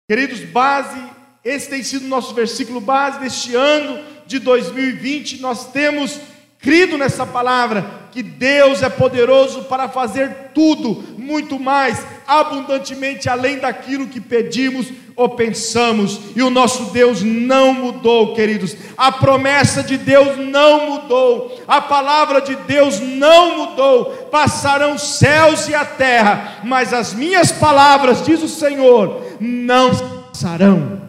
queridos, 0.09 0.41
base, 0.41 1.01
esse 1.45 1.71
tem 1.71 1.85
sido 1.85 2.07
o 2.07 2.09
nosso 2.09 2.35
versículo 2.35 2.81
base 2.81 3.21
deste 3.21 3.55
ano 3.55 4.03
de 4.27 4.39
2020. 4.39 5.41
Nós 5.41 5.71
temos 5.71 6.19
crido 6.61 6.99
nessa 6.99 7.25
palavra, 7.25 8.01
que 8.13 8.23
Deus 8.23 8.83
é 8.83 8.89
poderoso 8.89 9.65
para 9.65 9.89
fazer 9.89 10.51
tudo, 10.55 11.05
muito 11.17 11.59
mais, 11.59 12.05
abundantemente 12.27 13.29
além 13.29 13.59
daquilo 13.59 14.09
que 14.09 14.21
pedimos 14.21 14.89
ou 15.17 15.31
pensamos, 15.31 16.21
e 16.35 16.43
o 16.43 16.51
nosso 16.51 16.93
Deus 16.93 17.23
não 17.23 17.73
mudou, 17.73 18.35
queridos, 18.35 18.77
a 18.97 19.11
promessa 19.13 19.83
de 19.83 19.97
Deus 19.97 20.37
não 20.39 20.91
mudou, 20.91 21.63
a 21.67 21.81
palavra 21.81 22.41
de 22.41 22.55
Deus 22.57 23.01
não 23.01 23.59
mudou, 23.59 24.07
passarão 24.31 24.99
céus 24.99 25.69
e 25.69 25.75
a 25.75 25.85
terra, 25.85 26.61
mas 26.65 26.93
as 26.93 27.15
minhas 27.15 27.53
palavras, 27.53 28.25
diz 28.25 28.43
o 28.43 28.49
Senhor, 28.49 29.23
não 29.41 29.91
passarão. 30.31 31.01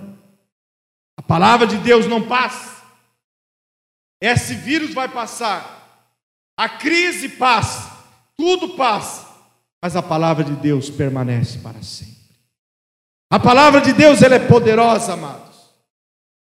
A 1.18 1.22
palavra 1.22 1.68
de 1.68 1.78
Deus 1.78 2.08
não 2.08 2.22
passa. 2.22 2.71
Esse 4.22 4.54
vírus 4.54 4.94
vai 4.94 5.08
passar, 5.08 6.06
a 6.56 6.70
crise 6.70 7.28
passa, 7.28 7.92
tudo 8.38 8.76
passa, 8.76 9.28
mas 9.82 9.96
a 9.96 10.04
palavra 10.04 10.44
de 10.44 10.54
Deus 10.54 10.92
permanece 10.92 11.58
para 11.58 11.82
sempre. 11.82 12.22
A 13.32 13.40
palavra 13.40 13.82
de 13.82 13.94
Deus 13.94 14.22
ela 14.22 14.36
é 14.36 14.40
poderosa, 14.40 15.14
amados. 15.14 15.52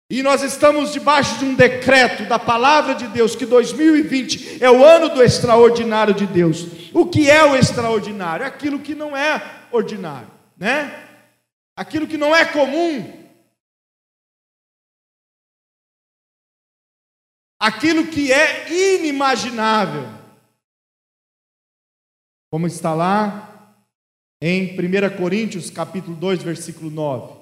E 0.10 0.24
nós 0.24 0.42
estamos 0.42 0.94
debaixo 0.94 1.38
de 1.40 1.44
um 1.44 1.54
decreto 1.54 2.24
da 2.26 2.40
palavra 2.40 2.96
de 2.96 3.08
Deus 3.08 3.36
que 3.36 3.46
2020 3.46 4.64
é 4.64 4.72
o 4.72 4.86
ano 4.86 5.10
do 5.10 5.22
extraordinário 5.22 6.14
de 6.14 6.26
Deus. 6.26 6.66
O 6.94 7.06
que 7.06 7.30
é 7.30 7.44
o 7.44 7.58
extraordinário? 7.58 8.46
É 8.46 8.48
aquilo 8.48 8.80
que 8.80 8.96
não 8.96 9.18
é 9.18 9.44
ordinário, 9.70 10.30
né? 10.58 11.04
Aquilo 11.76 12.08
que 12.08 12.18
não 12.18 12.34
é 12.34 12.46
comum, 12.46 13.17
aquilo 17.60 18.08
que 18.08 18.32
é 18.32 18.96
inimaginável. 18.96 20.04
Como 22.50 22.68
está 22.68 22.94
lá 22.94 23.76
em 24.42 24.74
1 24.74 25.18
Coríntios, 25.18 25.70
capítulo 25.70 26.16
2, 26.16 26.44
versículo 26.44 26.90
9. 26.90 27.38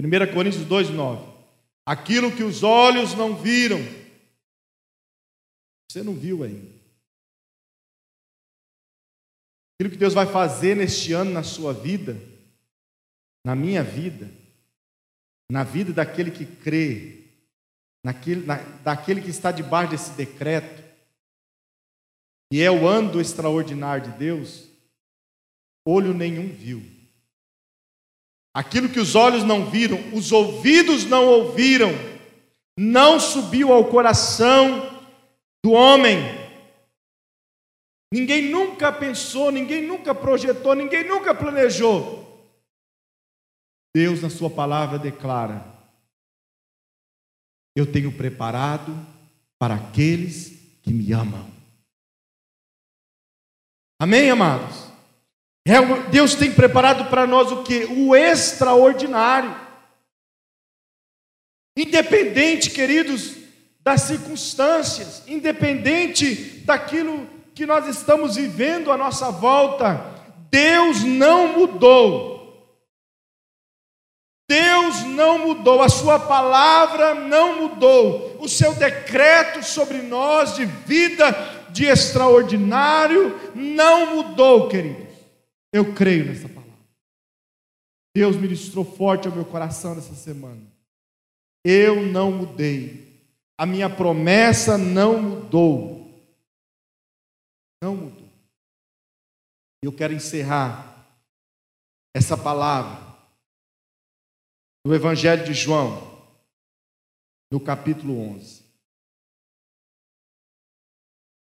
1 0.00 0.32
Coríntios 0.32 0.64
2, 0.64 0.90
9. 0.90 1.34
Aquilo 1.86 2.34
que 2.34 2.42
os 2.42 2.62
olhos 2.62 3.14
não 3.14 3.36
viram, 3.36 3.78
você 5.90 6.02
não 6.02 6.14
viu 6.14 6.42
ainda. 6.42 6.72
Aquilo 9.74 9.90
que 9.90 9.98
Deus 9.98 10.14
vai 10.14 10.26
fazer 10.26 10.76
neste 10.76 11.12
ano 11.12 11.30
na 11.32 11.42
sua 11.42 11.74
vida, 11.74 12.16
na 13.44 13.54
minha 13.54 13.82
vida, 13.82 14.30
na 15.50 15.62
vida 15.62 15.92
daquele 15.92 16.30
que 16.30 16.46
crê, 16.46 17.23
naquele, 18.04 18.44
na, 18.44 18.56
daquele 18.84 19.22
que 19.22 19.30
está 19.30 19.50
debaixo 19.50 19.92
desse 19.92 20.10
decreto, 20.10 20.84
e 22.52 22.60
é 22.60 22.70
o 22.70 22.86
ano 22.86 23.20
extraordinário 23.20 24.12
de 24.12 24.18
Deus, 24.18 24.68
olho 25.88 26.12
nenhum 26.12 26.48
viu. 26.48 26.84
Aquilo 28.54 28.88
que 28.88 29.00
os 29.00 29.16
olhos 29.16 29.42
não 29.42 29.68
viram, 29.68 29.98
os 30.14 30.30
ouvidos 30.30 31.04
não 31.06 31.26
ouviram, 31.26 31.90
não 32.78 33.18
subiu 33.18 33.72
ao 33.72 33.86
coração 33.86 35.02
do 35.64 35.72
homem. 35.72 36.18
Ninguém 38.12 38.50
nunca 38.50 38.92
pensou, 38.92 39.50
ninguém 39.50 39.84
nunca 39.84 40.14
projetou, 40.14 40.74
ninguém 40.74 41.02
nunca 41.02 41.34
planejou. 41.34 42.22
Deus, 43.92 44.22
na 44.22 44.30
Sua 44.30 44.50
palavra, 44.50 44.98
declara: 44.98 45.73
eu 47.74 47.90
tenho 47.90 48.12
preparado 48.12 48.94
para 49.58 49.74
aqueles 49.74 50.52
que 50.82 50.92
me 50.92 51.12
amam. 51.12 51.50
Amém, 53.98 54.30
amados? 54.30 54.84
É 55.66 55.80
Deus 56.10 56.34
tem 56.34 56.52
preparado 56.52 57.08
para 57.08 57.26
nós 57.26 57.50
o 57.50 57.62
que? 57.62 57.84
O 57.86 58.14
extraordinário. 58.14 59.54
Independente, 61.76 62.70
queridos, 62.70 63.36
das 63.80 64.02
circunstâncias, 64.02 65.22
independente 65.26 66.62
daquilo 66.64 67.26
que 67.54 67.66
nós 67.66 67.86
estamos 67.86 68.36
vivendo 68.36 68.92
à 68.92 68.96
nossa 68.96 69.30
volta, 69.30 70.04
Deus 70.50 71.02
não 71.02 71.58
mudou. 71.58 72.33
Deus 74.48 75.02
não 75.04 75.46
mudou, 75.46 75.82
a 75.82 75.88
Sua 75.88 76.18
palavra 76.18 77.14
não 77.14 77.62
mudou, 77.62 78.36
o 78.40 78.48
seu 78.48 78.74
decreto 78.74 79.62
sobre 79.62 80.02
nós 80.02 80.54
de 80.54 80.66
vida, 80.66 81.32
de 81.70 81.86
extraordinário, 81.86 83.54
não 83.54 84.16
mudou, 84.16 84.68
queridos. 84.68 85.14
Eu 85.72 85.94
creio 85.94 86.26
nessa 86.26 86.48
palavra. 86.48 86.64
Deus 88.14 88.36
ministrou 88.36 88.84
forte 88.84 89.26
ao 89.26 89.34
meu 89.34 89.44
coração 89.44 89.94
nessa 89.94 90.14
semana. 90.14 90.60
Eu 91.64 92.02
não 92.02 92.30
mudei, 92.30 93.24
a 93.58 93.64
minha 93.64 93.88
promessa 93.88 94.76
não 94.76 95.20
mudou. 95.22 96.04
Não 97.82 97.96
mudou. 97.96 98.28
Eu 99.82 99.92
quero 99.92 100.12
encerrar 100.12 101.06
essa 102.14 102.36
palavra 102.36 103.03
no 104.84 104.94
Evangelho 104.94 105.44
de 105.44 105.54
João, 105.54 106.12
no 107.50 107.58
capítulo 107.58 108.20
11. 108.36 108.62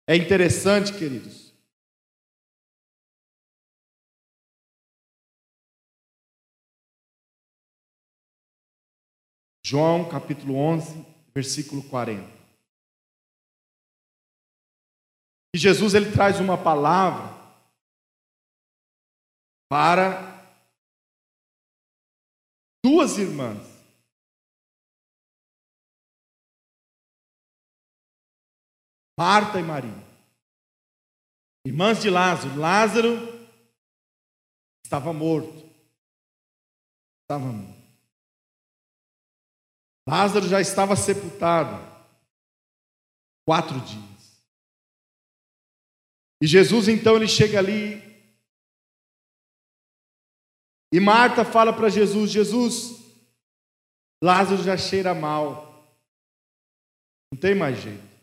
É 0.07 0.15
interessante, 0.15 0.93
queridos. 0.93 1.51
João 9.65 10.07
capítulo 10.09 10.55
11, 10.55 11.03
versículo 11.33 11.81
40. 11.89 12.21
E 15.55 15.57
Jesus 15.57 15.93
ele 15.93 16.11
traz 16.11 16.39
uma 16.39 16.61
palavra 16.61 17.31
para 19.69 20.32
duas 22.83 23.17
irmãs. 23.17 23.73
Marta 29.17 29.59
e 29.59 29.63
Maria. 29.63 30.13
Irmãs 31.65 32.01
de 32.01 32.09
Lázaro. 32.09 32.59
Lázaro 32.59 33.09
estava 34.83 35.13
morto. 35.13 35.63
Estava 37.21 37.45
morto. 37.45 37.83
Lázaro 40.07 40.47
já 40.47 40.59
estava 40.59 40.95
sepultado 40.95 41.77
quatro 43.45 43.79
dias. 43.79 44.43
E 46.41 46.47
Jesus 46.47 46.89
então 46.89 47.15
ele 47.15 47.27
chega 47.27 47.59
ali 47.59 48.12
e 50.93 50.99
Marta 50.99 51.43
fala 51.43 51.75
para 51.75 51.89
Jesus: 51.89 52.29
Jesus, 52.29 53.03
Lázaro 54.23 54.61
já 54.61 54.77
cheira 54.77 55.15
mal, 55.15 55.91
não 57.33 57.39
tem 57.41 57.55
mais 57.55 57.81
jeito. 57.81 58.13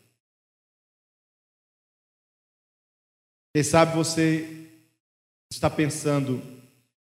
Quem 3.53 3.61
sabe 3.61 3.93
você 3.93 4.71
está 5.51 5.69
pensando, 5.69 6.41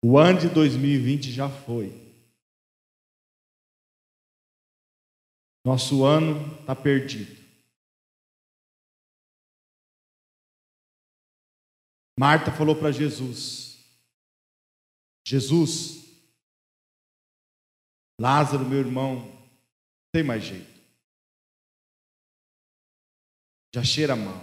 o 0.01 0.17
ano 0.17 0.39
de 0.39 0.47
2020 0.47 1.29
já 1.33 1.49
foi. 1.49 1.91
Nosso 5.65 6.05
ano 6.05 6.61
está 6.61 6.73
perdido. 6.73 7.35
Marta 12.17 12.53
falou 12.53 12.73
para 12.73 12.93
Jesus: 12.93 13.70
Jesus, 15.25 16.01
Lázaro, 18.19 18.65
meu 18.65 18.79
irmão, 18.79 19.15
não 19.15 20.11
tem 20.11 20.23
mais 20.23 20.43
jeito. 20.43 20.71
Já 23.73 23.83
cheira 23.83 24.15
mal. 24.15 24.41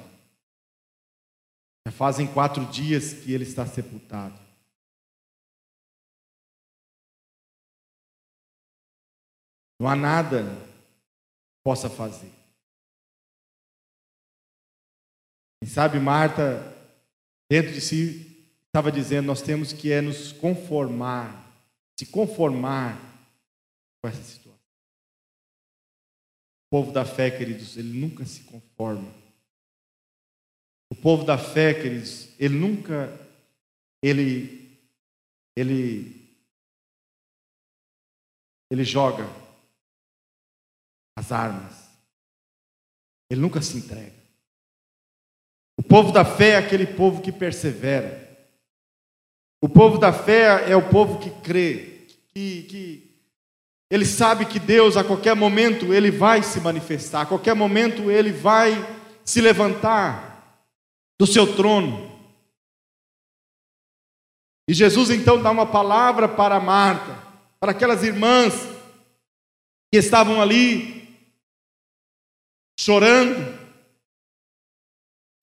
Já 1.87 1.93
fazem 1.93 2.33
quatro 2.33 2.64
dias 2.67 3.12
que 3.12 3.33
ele 3.33 3.45
está 3.45 3.67
sepultado. 3.67 4.38
Não 9.81 9.88
há 9.88 9.95
nada 9.95 10.43
que 10.43 11.62
possa 11.62 11.88
fazer. 11.88 12.33
Quem 15.61 15.69
sabe 15.69 16.01
Marta, 16.01 16.61
dentro 17.49 17.73
de 17.73 17.81
si, 17.81 18.38
estava 18.69 18.93
dizendo: 18.93 19.27
nós 19.27 19.43
temos 19.43 19.73
que 19.73 19.91
é 19.91 20.01
nos 20.01 20.33
conformar, 20.33 21.53
se 21.99 22.07
conformar 22.07 22.97
com 24.01 24.09
essa 24.09 24.23
situação. 24.23 24.59
O 26.67 26.71
povo 26.71 26.93
da 26.93 27.05
fé, 27.05 27.31
queridos, 27.31 27.77
ele 27.77 27.99
nunca 27.99 28.25
se 28.25 28.43
conforma. 28.43 29.13
O 30.91 30.95
povo 30.95 31.25
da 31.25 31.37
fé, 31.37 31.75
queridos, 31.75 32.29
ele 32.39 32.59
nunca, 32.59 33.09
ele, 34.03 34.79
ele, 35.57 36.37
ele 38.71 38.85
joga 38.85 39.25
as 41.17 41.33
armas. 41.33 41.89
Ele 43.31 43.41
nunca 43.41 43.61
se 43.61 43.77
entrega. 43.77 44.17
O 45.79 45.83
povo 45.83 46.13
da 46.13 46.25
fé 46.25 46.51
é 46.51 46.57
aquele 46.57 46.87
povo 46.87 47.23
que 47.23 47.31
persevera. 47.31 48.28
O 49.61 49.68
povo 49.68 49.99
da 49.99 50.12
fé 50.12 50.71
é 50.71 50.77
o 50.77 50.88
povo 50.88 51.18
que 51.18 51.31
crê, 51.42 52.07
que, 52.33 52.62
que 52.62 53.09
ele 53.90 54.05
sabe 54.05 54.44
que 54.44 54.59
Deus 54.59 54.97
a 54.97 55.03
qualquer 55.03 55.35
momento 55.35 55.92
ele 55.92 56.11
vai 56.11 56.42
se 56.42 56.61
manifestar, 56.61 57.23
a 57.23 57.27
qualquer 57.27 57.55
momento 57.55 58.11
ele 58.11 58.31
vai 58.31 58.73
se 59.25 59.40
levantar 59.40 60.64
do 61.18 61.27
seu 61.27 61.57
trono. 61.57 62.09
E 64.68 64.75
Jesus 64.75 65.11
então 65.11 65.42
dá 65.42 65.51
uma 65.51 65.66
palavra 65.66 66.29
para 66.29 66.61
Marta, 66.61 67.18
para 67.59 67.73
aquelas 67.73 68.03
irmãs 68.03 68.55
que 69.90 69.99
estavam 69.99 70.40
ali 70.40 71.18
chorando. 72.79 73.59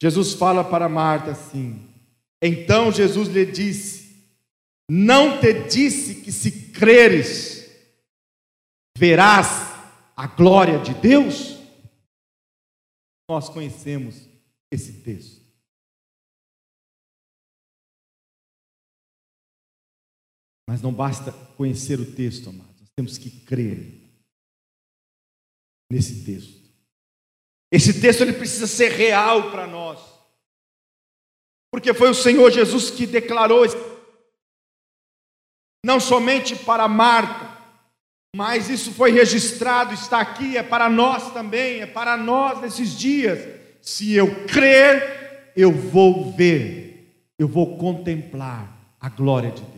Jesus 0.01 0.33
fala 0.33 0.63
para 0.63 0.87
Marta 0.87 1.31
assim: 1.31 1.89
Então 2.39 2.91
Jesus 2.91 3.27
lhe 3.27 3.45
disse: 3.45 4.04
Não 4.89 5.39
te 5.39 5.67
disse 5.67 6.21
que 6.21 6.31
se 6.31 6.71
creres, 6.71 7.69
verás 8.97 9.47
a 10.15 10.27
glória 10.27 10.79
de 10.79 10.93
Deus? 10.93 11.55
Nós 13.29 13.49
conhecemos 13.49 14.15
esse 14.71 15.01
texto. 15.01 15.43
Mas 20.67 20.81
não 20.81 20.93
basta 20.93 21.31
conhecer 21.55 21.99
o 21.99 22.15
texto, 22.15 22.49
amados. 22.49 22.81
Nós 22.81 22.89
temos 22.95 23.17
que 23.17 23.29
crer 23.29 24.01
nesse 25.91 26.23
texto. 26.23 26.65
Esse 27.71 27.99
texto 27.99 28.21
ele 28.21 28.33
precisa 28.33 28.67
ser 28.67 28.91
real 28.91 29.51
para 29.51 29.67
nós. 29.67 29.99
Porque 31.71 31.93
foi 31.93 32.09
o 32.09 32.15
Senhor 32.15 32.51
Jesus 32.51 32.89
que 32.89 33.05
declarou 33.05 33.65
não 35.85 35.99
somente 35.99 36.55
para 36.55 36.87
Marta, 36.87 37.47
mas 38.35 38.71
isso 38.71 38.91
foi 38.91 39.11
registrado, 39.11 39.93
está 39.93 40.19
aqui, 40.19 40.57
é 40.57 40.63
para 40.63 40.89
nós 40.89 41.31
também, 41.31 41.81
é 41.81 41.85
para 41.85 42.17
nós 42.17 42.59
nesses 42.59 42.97
dias. 42.97 43.39
Se 43.83 44.11
eu 44.13 44.45
crer, 44.47 45.51
eu 45.55 45.71
vou 45.71 46.31
ver, 46.31 47.29
eu 47.37 47.47
vou 47.47 47.77
contemplar 47.77 48.67
a 48.99 49.09
glória 49.09 49.51
de 49.51 49.61
Deus 49.61 49.75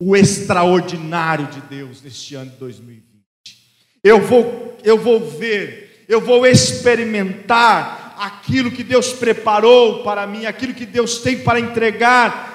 o 0.00 0.16
extraordinário 0.16 1.46
de 1.46 1.60
Deus 1.60 2.02
neste 2.02 2.34
ano 2.34 2.50
de 2.50 2.56
2020. 2.56 3.04
Eu 4.02 4.20
vou, 4.20 4.76
eu 4.82 4.98
vou 4.98 5.30
ver, 5.30 6.04
eu 6.08 6.20
vou 6.20 6.44
experimentar 6.44 8.16
aquilo 8.18 8.72
que 8.72 8.82
Deus 8.82 9.12
preparou 9.12 10.02
para 10.02 10.26
mim, 10.26 10.46
aquilo 10.46 10.74
que 10.74 10.84
Deus 10.84 11.18
tem 11.18 11.38
para 11.38 11.60
entregar 11.60 12.53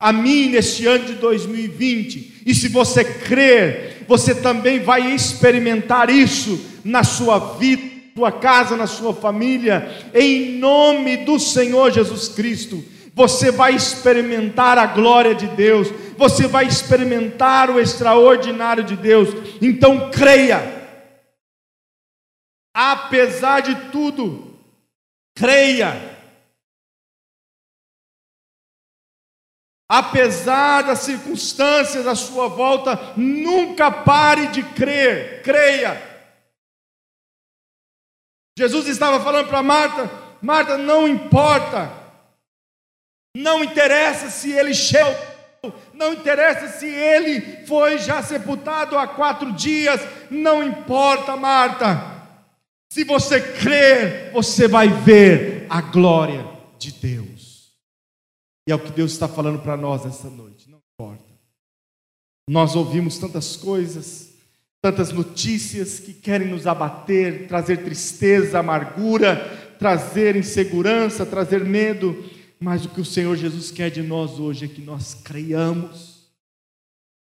a 0.00 0.12
mim 0.12 0.48
neste 0.48 0.86
ano 0.86 1.04
de 1.04 1.14
2020. 1.14 2.42
E 2.46 2.54
se 2.54 2.68
você 2.68 3.04
crer, 3.04 4.04
você 4.08 4.34
também 4.34 4.80
vai 4.80 5.14
experimentar 5.14 6.10
isso 6.10 6.58
na 6.82 7.04
sua 7.04 7.38
vida, 7.58 7.82
na 7.82 8.14
sua 8.16 8.32
casa, 8.32 8.76
na 8.76 8.86
sua 8.86 9.14
família, 9.14 10.10
em 10.12 10.58
nome 10.58 11.18
do 11.18 11.38
Senhor 11.38 11.92
Jesus 11.92 12.28
Cristo 12.28 12.82
você 13.20 13.50
vai 13.50 13.74
experimentar 13.74 14.78
a 14.78 14.86
glória 14.86 15.34
de 15.34 15.46
Deus, 15.48 15.88
você 16.16 16.46
vai 16.46 16.66
experimentar 16.66 17.68
o 17.68 17.78
extraordinário 17.78 18.84
de 18.84 18.96
Deus. 18.96 19.28
Então 19.60 20.10
creia, 20.10 20.62
apesar 22.74 23.60
de 23.60 23.74
tudo, 23.90 24.54
creia. 25.34 26.09
Apesar 29.92 30.82
das 30.82 31.00
circunstâncias 31.00 32.06
à 32.06 32.14
sua 32.14 32.46
volta, 32.46 32.96
nunca 33.16 33.90
pare 33.90 34.46
de 34.46 34.62
crer, 34.62 35.42
creia. 35.42 36.00
Jesus 38.56 38.86
estava 38.86 39.18
falando 39.18 39.48
para 39.48 39.64
Marta: 39.64 40.08
Marta, 40.40 40.78
não 40.78 41.08
importa, 41.08 41.90
não 43.36 43.64
interessa 43.64 44.30
se 44.30 44.52
ele 44.52 44.74
chegou, 44.74 45.12
não 45.92 46.12
interessa 46.12 46.68
se 46.68 46.86
ele 46.86 47.66
foi 47.66 47.98
já 47.98 48.22
sepultado 48.22 48.96
há 48.96 49.08
quatro 49.08 49.50
dias, 49.54 50.00
não 50.30 50.62
importa, 50.62 51.36
Marta. 51.36 52.00
Se 52.92 53.02
você 53.02 53.40
crer, 53.40 54.30
você 54.32 54.68
vai 54.68 54.86
ver 54.86 55.66
a 55.68 55.80
glória 55.80 56.46
de 56.78 56.92
Deus. 56.92 57.39
E 58.70 58.72
é 58.72 58.76
o 58.76 58.78
que 58.78 58.92
Deus 58.92 59.10
está 59.10 59.26
falando 59.26 59.58
para 59.58 59.76
nós 59.76 60.06
essa 60.06 60.30
noite, 60.30 60.70
não 60.70 60.78
importa. 60.94 61.24
Nós 62.48 62.76
ouvimos 62.76 63.18
tantas 63.18 63.56
coisas, 63.56 64.32
tantas 64.80 65.10
notícias 65.10 65.98
que 65.98 66.14
querem 66.14 66.46
nos 66.46 66.68
abater, 66.68 67.48
trazer 67.48 67.82
tristeza, 67.82 68.60
amargura, 68.60 69.74
trazer 69.76 70.36
insegurança, 70.36 71.26
trazer 71.26 71.64
medo. 71.64 72.24
Mas 72.60 72.84
o 72.84 72.90
que 72.90 73.00
o 73.00 73.04
Senhor 73.04 73.34
Jesus 73.34 73.72
quer 73.72 73.90
de 73.90 74.04
nós 74.04 74.38
hoje 74.38 74.66
é 74.66 74.68
que 74.68 74.80
nós 74.80 75.14
creiamos. 75.14 76.30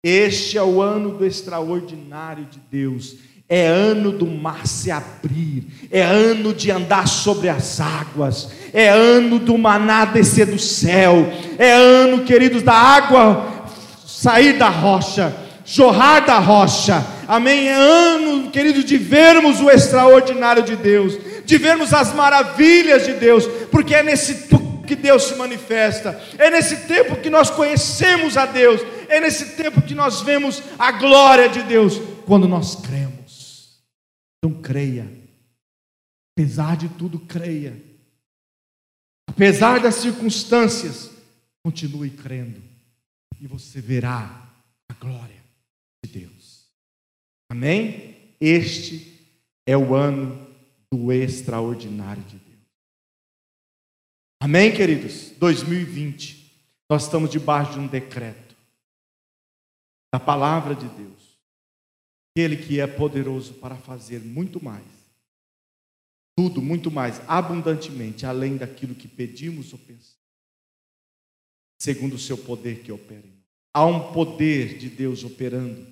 Este 0.02 0.58
é 0.58 0.64
o 0.64 0.82
ano 0.82 1.18
do 1.18 1.26
extraordinário 1.26 2.46
de 2.46 2.60
Deus. 2.60 3.18
É 3.50 3.68
ano 3.68 4.12
do 4.12 4.26
mar 4.26 4.66
se 4.66 4.90
abrir, 4.90 5.68
é 5.92 6.02
ano 6.02 6.54
de 6.54 6.72
andar 6.72 7.08
sobre 7.08 7.50
as 7.50 7.80
águas, 7.80 8.50
é 8.74 8.88
ano 8.88 9.38
do 9.38 9.58
maná 9.58 10.06
descer 10.06 10.48
do 10.48 10.58
céu, 10.58 11.32
é 11.60 11.72
ano, 11.72 12.24
queridos, 12.24 12.64
da 12.64 12.74
água 12.74 13.68
sair 14.08 14.54
da 14.54 14.70
rocha, 14.70 15.36
jorrar 15.66 16.26
da 16.26 16.40
rocha, 16.40 17.06
amém? 17.28 17.68
É 17.68 17.74
ano, 17.74 18.50
queridos, 18.50 18.86
de 18.86 18.98
vermos 18.98 19.60
o 19.60 19.70
extraordinário 19.70 20.64
de 20.64 20.78
Deus, 20.78 21.18
de 21.46 21.58
vermos 21.58 21.94
as 21.94 22.14
maravilhas 22.14 23.06
de 23.06 23.14
Deus, 23.14 23.46
porque 23.70 23.94
é 23.94 24.02
nesse 24.02 24.48
que 24.88 24.96
Deus 24.96 25.24
se 25.24 25.36
manifesta, 25.36 26.20
é 26.38 26.50
nesse 26.50 26.76
tempo 26.88 27.18
que 27.18 27.30
nós 27.30 27.50
conhecemos 27.50 28.38
a 28.38 28.46
Deus, 28.46 28.82
é 29.10 29.20
nesse 29.20 29.58
tempo 29.58 29.82
que 29.82 29.94
nós 29.94 30.22
vemos 30.22 30.62
a 30.78 30.92
glória 30.92 31.50
de 31.50 31.62
Deus, 31.64 32.02
quando 32.26 32.48
nós 32.48 32.76
cremos. 32.76 33.13
Então 34.44 34.62
creia. 34.62 35.10
Apesar 36.36 36.76
de 36.76 36.90
tudo, 36.90 37.18
creia. 37.18 37.82
Apesar 39.26 39.80
das 39.80 39.96
circunstâncias, 39.96 41.10
continue 41.64 42.10
crendo. 42.10 42.62
E 43.40 43.48
você 43.48 43.80
verá 43.80 44.54
a 44.90 44.94
glória 44.96 45.42
de 46.04 46.12
Deus. 46.12 46.68
Amém? 47.50 48.18
Este 48.42 49.18
é 49.66 49.78
o 49.78 49.96
ano 49.96 50.46
do 50.92 51.14
extraordinário 51.14 52.24
de 52.24 52.38
Deus. 52.38 52.60
Amém, 54.42 54.76
queridos? 54.76 55.32
2020, 55.38 56.52
nós 56.90 57.04
estamos 57.04 57.30
debaixo 57.30 57.74
de 57.74 57.80
um 57.80 57.88
decreto 57.88 58.58
da 60.14 60.20
palavra 60.20 60.76
de 60.76 60.90
Deus 60.90 61.13
aquele 62.36 62.58
que 62.58 62.80
é 62.80 62.88
poderoso 62.88 63.54
para 63.54 63.76
fazer 63.76 64.20
muito 64.20 64.64
mais, 64.64 64.84
tudo 66.36 66.64
muito 66.64 66.90
mais, 66.90 67.22
abundantemente, 67.28 68.26
além 68.26 68.58
daquilo 68.58 68.96
que 68.96 69.08
pedimos 69.08 69.72
ou 69.72 69.78
pensamos, 69.78 70.18
segundo 71.80 72.16
o 72.16 72.20
seu 72.20 72.38
poder 72.38 72.82
que 72.82 72.92
opera. 72.92 73.30
Há 73.72 73.86
um 73.86 74.12
poder 74.12 74.80
de 74.80 74.90
Deus 74.90 75.24
operando 75.24 75.86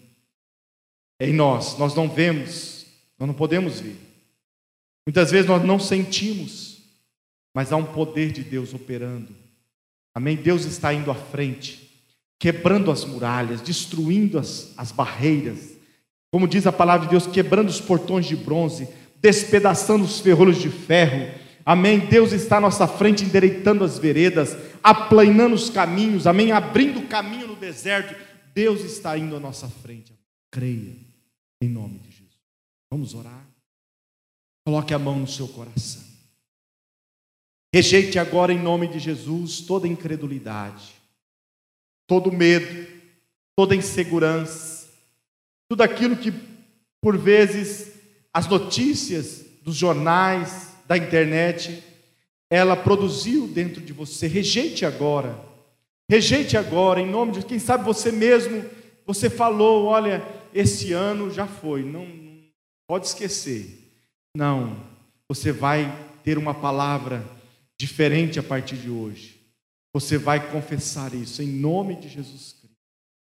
em 1.19 1.31
nós, 1.31 1.77
nós 1.77 1.93
não 1.93 2.09
vemos, 2.09 2.87
nós 3.19 3.27
não 3.27 3.35
podemos 3.35 3.79
ver. 3.79 3.95
Muitas 5.05 5.29
vezes 5.29 5.47
nós 5.47 5.63
não 5.63 5.79
sentimos, 5.79 6.81
mas 7.53 7.71
há 7.71 7.77
um 7.77 7.85
poder 7.85 8.31
de 8.31 8.43
Deus 8.43 8.73
operando. 8.73 9.35
Amém? 10.13 10.35
Deus 10.35 10.65
está 10.65 10.91
indo 10.91 11.11
à 11.11 11.15
frente, 11.15 11.87
quebrando 12.39 12.89
as 12.89 13.05
muralhas, 13.05 13.61
destruindo 13.61 14.39
as, 14.39 14.73
as 14.75 14.91
barreiras, 14.91 15.80
como 16.31 16.47
diz 16.47 16.65
a 16.65 16.71
palavra 16.71 17.05
de 17.05 17.11
Deus, 17.11 17.27
quebrando 17.27 17.67
os 17.67 17.81
portões 17.81 18.25
de 18.25 18.37
bronze, 18.37 18.87
despedaçando 19.17 20.05
os 20.05 20.21
ferrolhos 20.21 20.61
de 20.61 20.69
ferro. 20.69 21.29
Amém. 21.65 21.99
Deus 21.99 22.31
está 22.31 22.57
à 22.57 22.61
nossa 22.61 22.87
frente, 22.87 23.25
endireitando 23.25 23.83
as 23.83 23.99
veredas, 23.99 24.57
aplanando 24.81 25.53
os 25.53 25.69
caminhos. 25.69 26.25
Amém. 26.25 26.53
Abrindo 26.53 27.07
caminho 27.07 27.47
no 27.47 27.55
deserto. 27.57 28.15
Deus 28.55 28.81
está 28.81 29.17
indo 29.17 29.35
à 29.35 29.39
nossa 29.39 29.67
frente. 29.67 30.13
Creia 30.49 30.95
em 31.61 31.67
nome 31.67 31.99
de 31.99 32.09
Jesus. 32.11 32.37
Vamos 32.89 33.13
orar. 33.13 33.45
Coloque 34.65 34.93
a 34.93 34.99
mão 34.99 35.19
no 35.19 35.27
seu 35.27 35.49
coração. 35.49 36.01
Rejeite 37.73 38.17
agora 38.17 38.53
em 38.53 38.59
nome 38.59 38.87
de 38.87 38.99
Jesus 38.99 39.61
toda 39.61 39.87
incredulidade, 39.87 40.93
todo 42.05 42.31
medo, 42.31 42.85
toda 43.55 43.75
insegurança 43.75 44.80
tudo 45.71 45.83
aquilo 45.83 46.17
que, 46.17 46.33
por 46.99 47.17
vezes, 47.17 47.93
as 48.33 48.45
notícias 48.45 49.45
dos 49.63 49.73
jornais, 49.73 50.73
da 50.85 50.97
internet, 50.97 51.81
ela 52.49 52.75
produziu 52.75 53.47
dentro 53.47 53.79
de 53.79 53.93
você. 53.93 54.27
Rejeite 54.27 54.85
agora. 54.85 55.33
Rejeite 56.09 56.57
agora, 56.57 56.99
em 56.99 57.09
nome 57.09 57.31
de 57.31 57.45
quem 57.45 57.57
sabe 57.57 57.85
você 57.85 58.11
mesmo, 58.11 58.65
você 59.05 59.29
falou, 59.29 59.85
olha, 59.85 60.21
esse 60.53 60.91
ano 60.91 61.31
já 61.31 61.47
foi, 61.47 61.83
não, 61.83 62.05
não 62.05 62.41
pode 62.85 63.07
esquecer. 63.07 63.93
Não, 64.35 64.75
você 65.29 65.53
vai 65.53 65.89
ter 66.21 66.37
uma 66.37 66.53
palavra 66.53 67.25
diferente 67.79 68.37
a 68.37 68.43
partir 68.43 68.75
de 68.75 68.89
hoje. 68.89 69.39
Você 69.93 70.17
vai 70.17 70.51
confessar 70.51 71.13
isso 71.13 71.41
em 71.41 71.47
nome 71.47 71.95
de 71.95 72.09
Jesus 72.09 72.57
Cristo. 72.59 72.77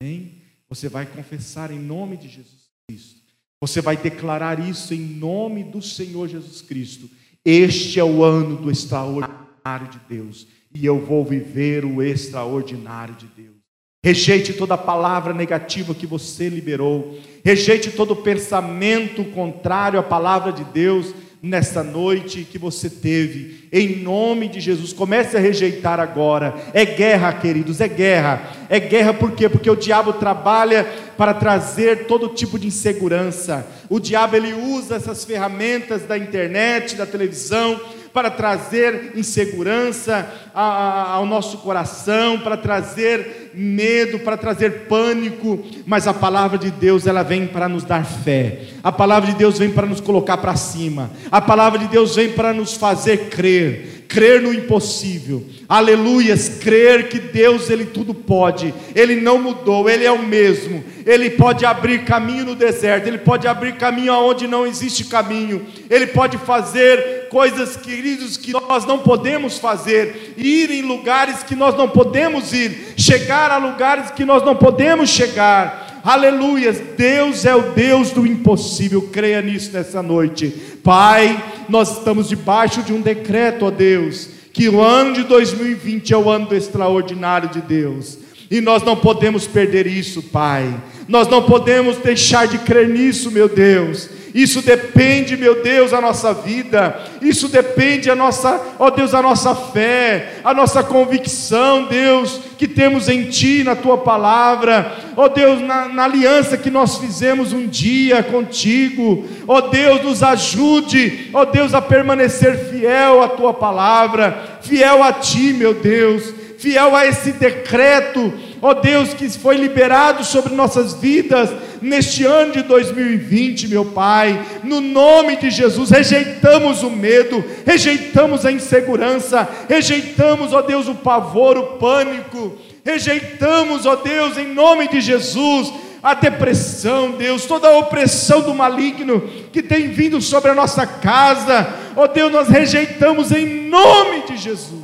Amém? 0.02 0.41
Você 0.72 0.88
vai 0.88 1.04
confessar 1.04 1.70
em 1.70 1.78
nome 1.78 2.16
de 2.16 2.30
Jesus 2.30 2.70
Cristo. 2.88 3.20
Você 3.61 3.82
vai 3.82 3.94
declarar 3.94 4.58
isso 4.58 4.94
em 4.94 5.00
nome 5.00 5.62
do 5.62 5.82
Senhor 5.82 6.26
Jesus 6.26 6.62
Cristo. 6.62 7.11
Este 7.44 8.00
é 8.00 8.04
o 8.04 8.24
ano 8.24 8.56
do 8.56 8.70
extraordinário 8.70 9.88
de 9.90 10.00
Deus. 10.08 10.46
E 10.74 10.87
eu 10.87 10.98
vou 10.98 11.26
viver 11.26 11.85
o 11.85 12.02
extraordinário 12.02 13.14
de 13.16 13.26
Deus. 13.26 13.56
Rejeite 14.02 14.54
toda 14.54 14.78
palavra 14.78 15.35
negativa 15.35 15.94
que 15.94 16.06
você 16.06 16.48
liberou. 16.48 17.20
Rejeite 17.44 17.90
todo 17.90 18.16
pensamento 18.16 19.26
contrário 19.26 20.00
à 20.00 20.02
palavra 20.02 20.54
de 20.54 20.64
Deus 20.64 21.14
nesta 21.42 21.83
noite 21.83 22.46
que 22.48 22.57
você 22.57 22.88
teve, 22.88 23.68
em 23.72 23.96
nome 23.96 24.46
de 24.46 24.61
Jesus. 24.61 24.92
Comece 24.92 25.37
a 25.37 25.40
rejeitar 25.40 25.98
agora. 25.98 26.55
É 26.72 26.85
guerra, 26.85 27.33
queridos, 27.33 27.81
é 27.81 27.88
guerra. 27.88 28.66
É 28.68 28.78
guerra 28.78 29.12
por 29.12 29.33
quê? 29.33 29.48
Porque 29.48 29.68
o 29.68 29.74
diabo 29.74 30.12
trabalha 30.12 30.85
para 31.16 31.35
trazer 31.35 32.07
todo 32.07 32.28
tipo 32.28 32.61
de 32.61 32.68
insegurança. 32.68 33.66
O 33.90 33.98
diabo 33.98 34.37
ele 34.37 34.55
usa 34.55 34.94
essas 34.94 35.24
ferramentas 35.24 36.02
da 36.02 36.16
internet, 36.16 36.94
da 36.94 37.07
televisão, 37.07 37.81
para 38.12 38.31
trazer 38.31 39.12
insegurança 39.16 40.29
ao 40.55 41.25
nosso 41.25 41.59
coração, 41.59 42.38
para 42.38 42.57
trazer 42.57 43.51
medo, 43.55 44.18
para 44.18 44.37
trazer 44.37 44.87
pânico, 44.87 45.64
mas 45.87 46.07
a 46.07 46.14
palavra 46.14 46.59
de 46.59 46.70
Deus 46.70 47.07
ela 47.07 47.22
vem 47.22 47.46
para 47.46 47.68
nos 47.68 47.85
dar 47.85 48.05
fé. 48.05 48.61
A 48.83 48.92
palavra 48.92 49.31
de 49.31 49.38
Deus 49.38 49.59
vem 49.59 49.70
para 49.70 49.87
nos 49.87 50.01
colocar 50.01 50.37
para 50.37 50.57
cima. 50.57 51.11
A 51.31 51.40
palavra 51.40 51.79
de 51.79 51.88
Deus 51.88 52.14
vem 52.14 52.33
para 52.33 52.53
nos 52.53 52.75
fazer 52.75 53.29
crer 53.31 54.01
crer 54.12 54.42
no 54.42 54.53
impossível. 54.53 55.42
Aleluias, 55.66 56.59
crer 56.61 57.09
que 57.09 57.18
Deus 57.18 57.70
ele 57.70 57.87
tudo 57.87 58.12
pode. 58.12 58.75
Ele 58.94 59.16
não 59.16 59.38
mudou, 59.38 59.88
ele 59.88 60.05
é 60.05 60.12
o 60.12 60.22
mesmo. 60.22 60.85
Ele 61.07 61.31
pode 61.31 61.64
abrir 61.64 62.05
caminho 62.05 62.44
no 62.44 62.55
deserto, 62.55 63.07
ele 63.07 63.16
pode 63.16 63.48
abrir 63.48 63.77
caminho 63.77 64.12
aonde 64.12 64.46
não 64.46 64.66
existe 64.66 65.07
caminho. 65.07 65.64
Ele 65.88 66.09
pode 66.09 66.37
fazer 66.37 67.29
coisas, 67.31 67.75
queridos, 67.75 68.37
que 68.37 68.53
nós 68.53 68.85
não 68.85 68.98
podemos 68.98 69.59
fazer, 69.59 70.35
ir 70.37 70.70
em 70.70 70.83
lugares 70.83 71.42
que 71.42 71.57
nós 71.57 71.75
não 71.75 71.88
podemos 71.88 72.53
ir, 72.53 72.92
chegar 72.98 73.51
a 73.51 73.57
lugares 73.57 74.11
que 74.11 74.27
nós 74.27 74.44
não 74.44 74.55
podemos 74.55 75.09
chegar. 75.09 75.91
Aleluias, 76.04 76.80
Deus 76.96 77.44
é 77.44 77.54
o 77.54 77.70
Deus 77.72 78.10
do 78.10 78.26
impossível, 78.26 79.02
creia 79.12 79.40
nisso 79.40 79.70
nessa 79.72 80.02
noite. 80.02 80.48
Pai, 80.82 81.42
nós 81.68 81.98
estamos 81.98 82.28
debaixo 82.28 82.82
de 82.82 82.92
um 82.92 83.00
decreto, 83.00 83.66
ó 83.66 83.70
Deus, 83.70 84.28
que 84.52 84.68
o 84.68 84.80
ano 84.80 85.14
de 85.14 85.22
2020 85.22 86.12
é 86.12 86.16
o 86.16 86.28
ano 86.28 86.52
extraordinário 86.54 87.48
de 87.50 87.60
Deus. 87.60 88.18
E 88.50 88.60
nós 88.60 88.82
não 88.82 88.96
podemos 88.96 89.46
perder 89.46 89.86
isso, 89.86 90.22
Pai. 90.24 90.74
Nós 91.08 91.28
não 91.28 91.42
podemos 91.42 91.96
deixar 91.98 92.46
de 92.46 92.58
crer 92.58 92.88
nisso, 92.88 93.30
meu 93.30 93.48
Deus. 93.48 94.10
Isso 94.34 94.60
depende, 94.60 95.36
meu 95.36 95.62
Deus, 95.62 95.92
a 95.92 96.00
nossa 96.00 96.34
vida. 96.34 97.00
Isso 97.20 97.48
depende 97.48 98.10
a 98.10 98.14
nossa, 98.14 98.60
ó 98.78 98.90
Deus, 98.90 99.14
a 99.14 99.22
nossa 99.22 99.54
fé, 99.54 100.40
a 100.42 100.52
nossa 100.52 100.82
convicção, 100.82 101.86
Deus, 101.86 102.40
que 102.62 102.68
temos 102.68 103.09
em 103.09 103.25
Ti, 103.25 103.64
na 103.64 103.75
Tua 103.75 103.98
palavra. 103.98 104.96
Ó 105.16 105.27
Deus, 105.27 105.61
na, 105.61 105.88
na 105.88 106.05
aliança 106.05 106.57
que 106.57 106.70
nós 106.70 106.96
fizemos 106.96 107.53
um 107.53 107.66
dia 107.66 108.22
contigo. 108.22 109.27
Ó 109.48 109.62
Deus, 109.62 110.01
nos 110.05 110.22
ajude, 110.22 111.29
ó 111.33 111.44
Deus, 111.44 111.75
a 111.75 111.83
permanecer 111.83 112.57
fiel 112.70 113.20
à 113.20 113.29
Tua 113.31 113.53
palavra, 113.53 114.61
fiel 114.62 115.03
a 115.03 115.12
Ti, 115.12 115.53
meu 115.53 115.75
Deus 115.75 116.42
fiel 116.62 116.94
a 116.94 117.05
esse 117.05 117.33
decreto, 117.33 118.33
ó 118.62 118.75
Deus, 118.75 119.12
que 119.12 119.29
foi 119.29 119.57
liberado 119.57 120.22
sobre 120.22 120.55
nossas 120.55 120.94
vidas 120.94 121.51
neste 121.83 122.25
ano 122.25 122.53
de 122.53 122.62
2020, 122.62 123.66
meu 123.66 123.87
Pai, 123.87 124.40
no 124.62 124.81
nome 124.81 125.35
de 125.35 125.51
Jesus, 125.51 125.90
rejeitamos 125.90 126.85
o 126.85 126.88
medo, 126.88 127.44
rejeitamos 127.66 128.46
a 128.46 128.53
insegurança, 128.53 129.48
rejeitamos, 129.68 130.53
ó 130.53 130.62
Deus, 130.62 130.87
o 130.87 130.94
pavor, 130.94 131.59
o 131.59 131.66
pânico, 131.79 132.57
rejeitamos, 132.85 133.85
ó 133.85 133.96
Deus, 133.96 134.38
em 134.38 134.55
nome 134.55 134.87
de 134.87 135.01
Jesus, 135.01 135.72
a 136.01 136.14
depressão, 136.14 137.11
Deus, 137.11 137.46
toda 137.46 137.66
a 137.66 137.79
opressão 137.79 138.42
do 138.42 138.55
maligno 138.55 139.29
que 139.53 139.61
tem 139.61 139.88
vindo 139.88 140.20
sobre 140.20 140.53
a 140.53 140.55
nossa 140.55 140.87
casa, 140.87 141.68
ó 141.96 142.07
Deus, 142.07 142.31
nós 142.31 142.46
rejeitamos 142.46 143.33
em 143.33 143.68
nome 143.68 144.22
de 144.22 144.37
Jesus. 144.37 144.83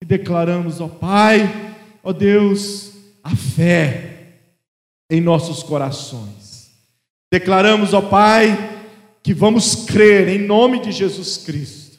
E 0.00 0.06
declaramos, 0.06 0.80
ó 0.80 0.88
Pai, 0.88 1.67
ó 2.02 2.12
Deus, 2.12 2.92
a 3.22 3.34
fé 3.34 4.34
em 5.10 5.20
nossos 5.20 5.62
corações. 5.62 6.70
Declaramos, 7.32 7.92
ó 7.92 8.00
Pai, 8.00 8.76
que 9.22 9.34
vamos 9.34 9.86
crer 9.86 10.28
em 10.28 10.46
nome 10.46 10.80
de 10.80 10.92
Jesus 10.92 11.38
Cristo. 11.38 11.98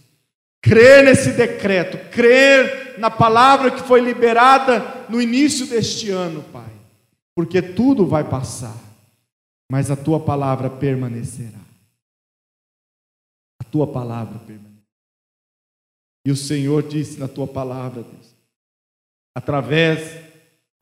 Crer 0.61 1.05
nesse 1.05 1.33
decreto, 1.33 2.09
crer 2.11 2.99
na 2.99 3.09
palavra 3.09 3.71
que 3.71 3.81
foi 3.81 4.01
liberada 4.01 5.05
no 5.07 5.21
início 5.21 5.65
deste 5.67 6.09
ano, 6.09 6.43
Pai. 6.51 6.69
Porque 7.35 7.61
tudo 7.61 8.05
vai 8.05 8.23
passar, 8.23 8.77
mas 9.71 9.89
a 9.89 9.95
tua 9.95 10.19
palavra 10.19 10.69
permanecerá. 10.69 11.59
A 13.59 13.63
tua 13.63 13.87
palavra 13.87 14.37
permanecerá. 14.39 14.69
E 16.25 16.31
o 16.31 16.35
Senhor 16.35 16.83
disse 16.83 17.19
na 17.19 17.27
tua 17.27 17.47
palavra, 17.47 18.03
Deus, 18.03 18.35
através, 19.39 20.21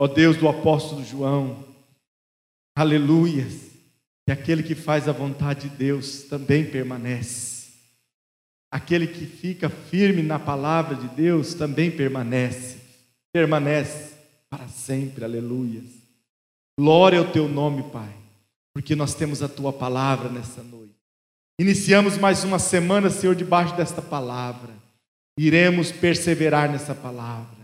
ó 0.00 0.08
Deus, 0.08 0.36
do 0.36 0.48
apóstolo 0.48 1.04
João, 1.04 1.64
aleluias, 2.76 3.70
que 4.26 4.32
aquele 4.32 4.64
que 4.64 4.74
faz 4.74 5.08
a 5.08 5.12
vontade 5.12 5.68
de 5.68 5.76
Deus 5.76 6.24
também 6.24 6.64
permanece. 6.68 7.68
Aquele 8.70 9.06
que 9.06 9.24
fica 9.24 9.70
firme 9.70 10.22
na 10.22 10.40
palavra 10.40 10.96
de 10.96 11.06
Deus 11.14 11.54
também 11.54 11.88
permanece. 11.88 12.78
Permanece 13.32 14.16
para 14.50 14.66
sempre. 14.66 15.24
Aleluia. 15.24 15.80
Glória 16.78 17.20
ao 17.20 17.30
teu 17.30 17.48
nome, 17.48 17.84
Pai, 17.90 18.12
porque 18.74 18.96
nós 18.96 19.14
temos 19.14 19.40
a 19.40 19.48
tua 19.48 19.72
palavra 19.72 20.28
nessa 20.28 20.62
noite. 20.64 20.94
Iniciamos 21.60 22.18
mais 22.18 22.42
uma 22.42 22.58
semana, 22.58 23.08
Senhor, 23.08 23.36
debaixo 23.36 23.76
desta 23.76 24.02
palavra. 24.02 24.74
Iremos 25.38 25.92
perseverar 25.92 26.70
nessa 26.70 26.94
palavra. 26.94 27.57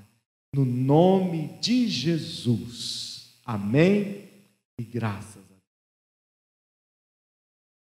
No 0.55 0.65
nome 0.65 1.51
de 1.61 1.89
Jesus. 1.89 3.41
Amém 3.45 4.29
e 4.79 4.85
graças. 4.85 5.34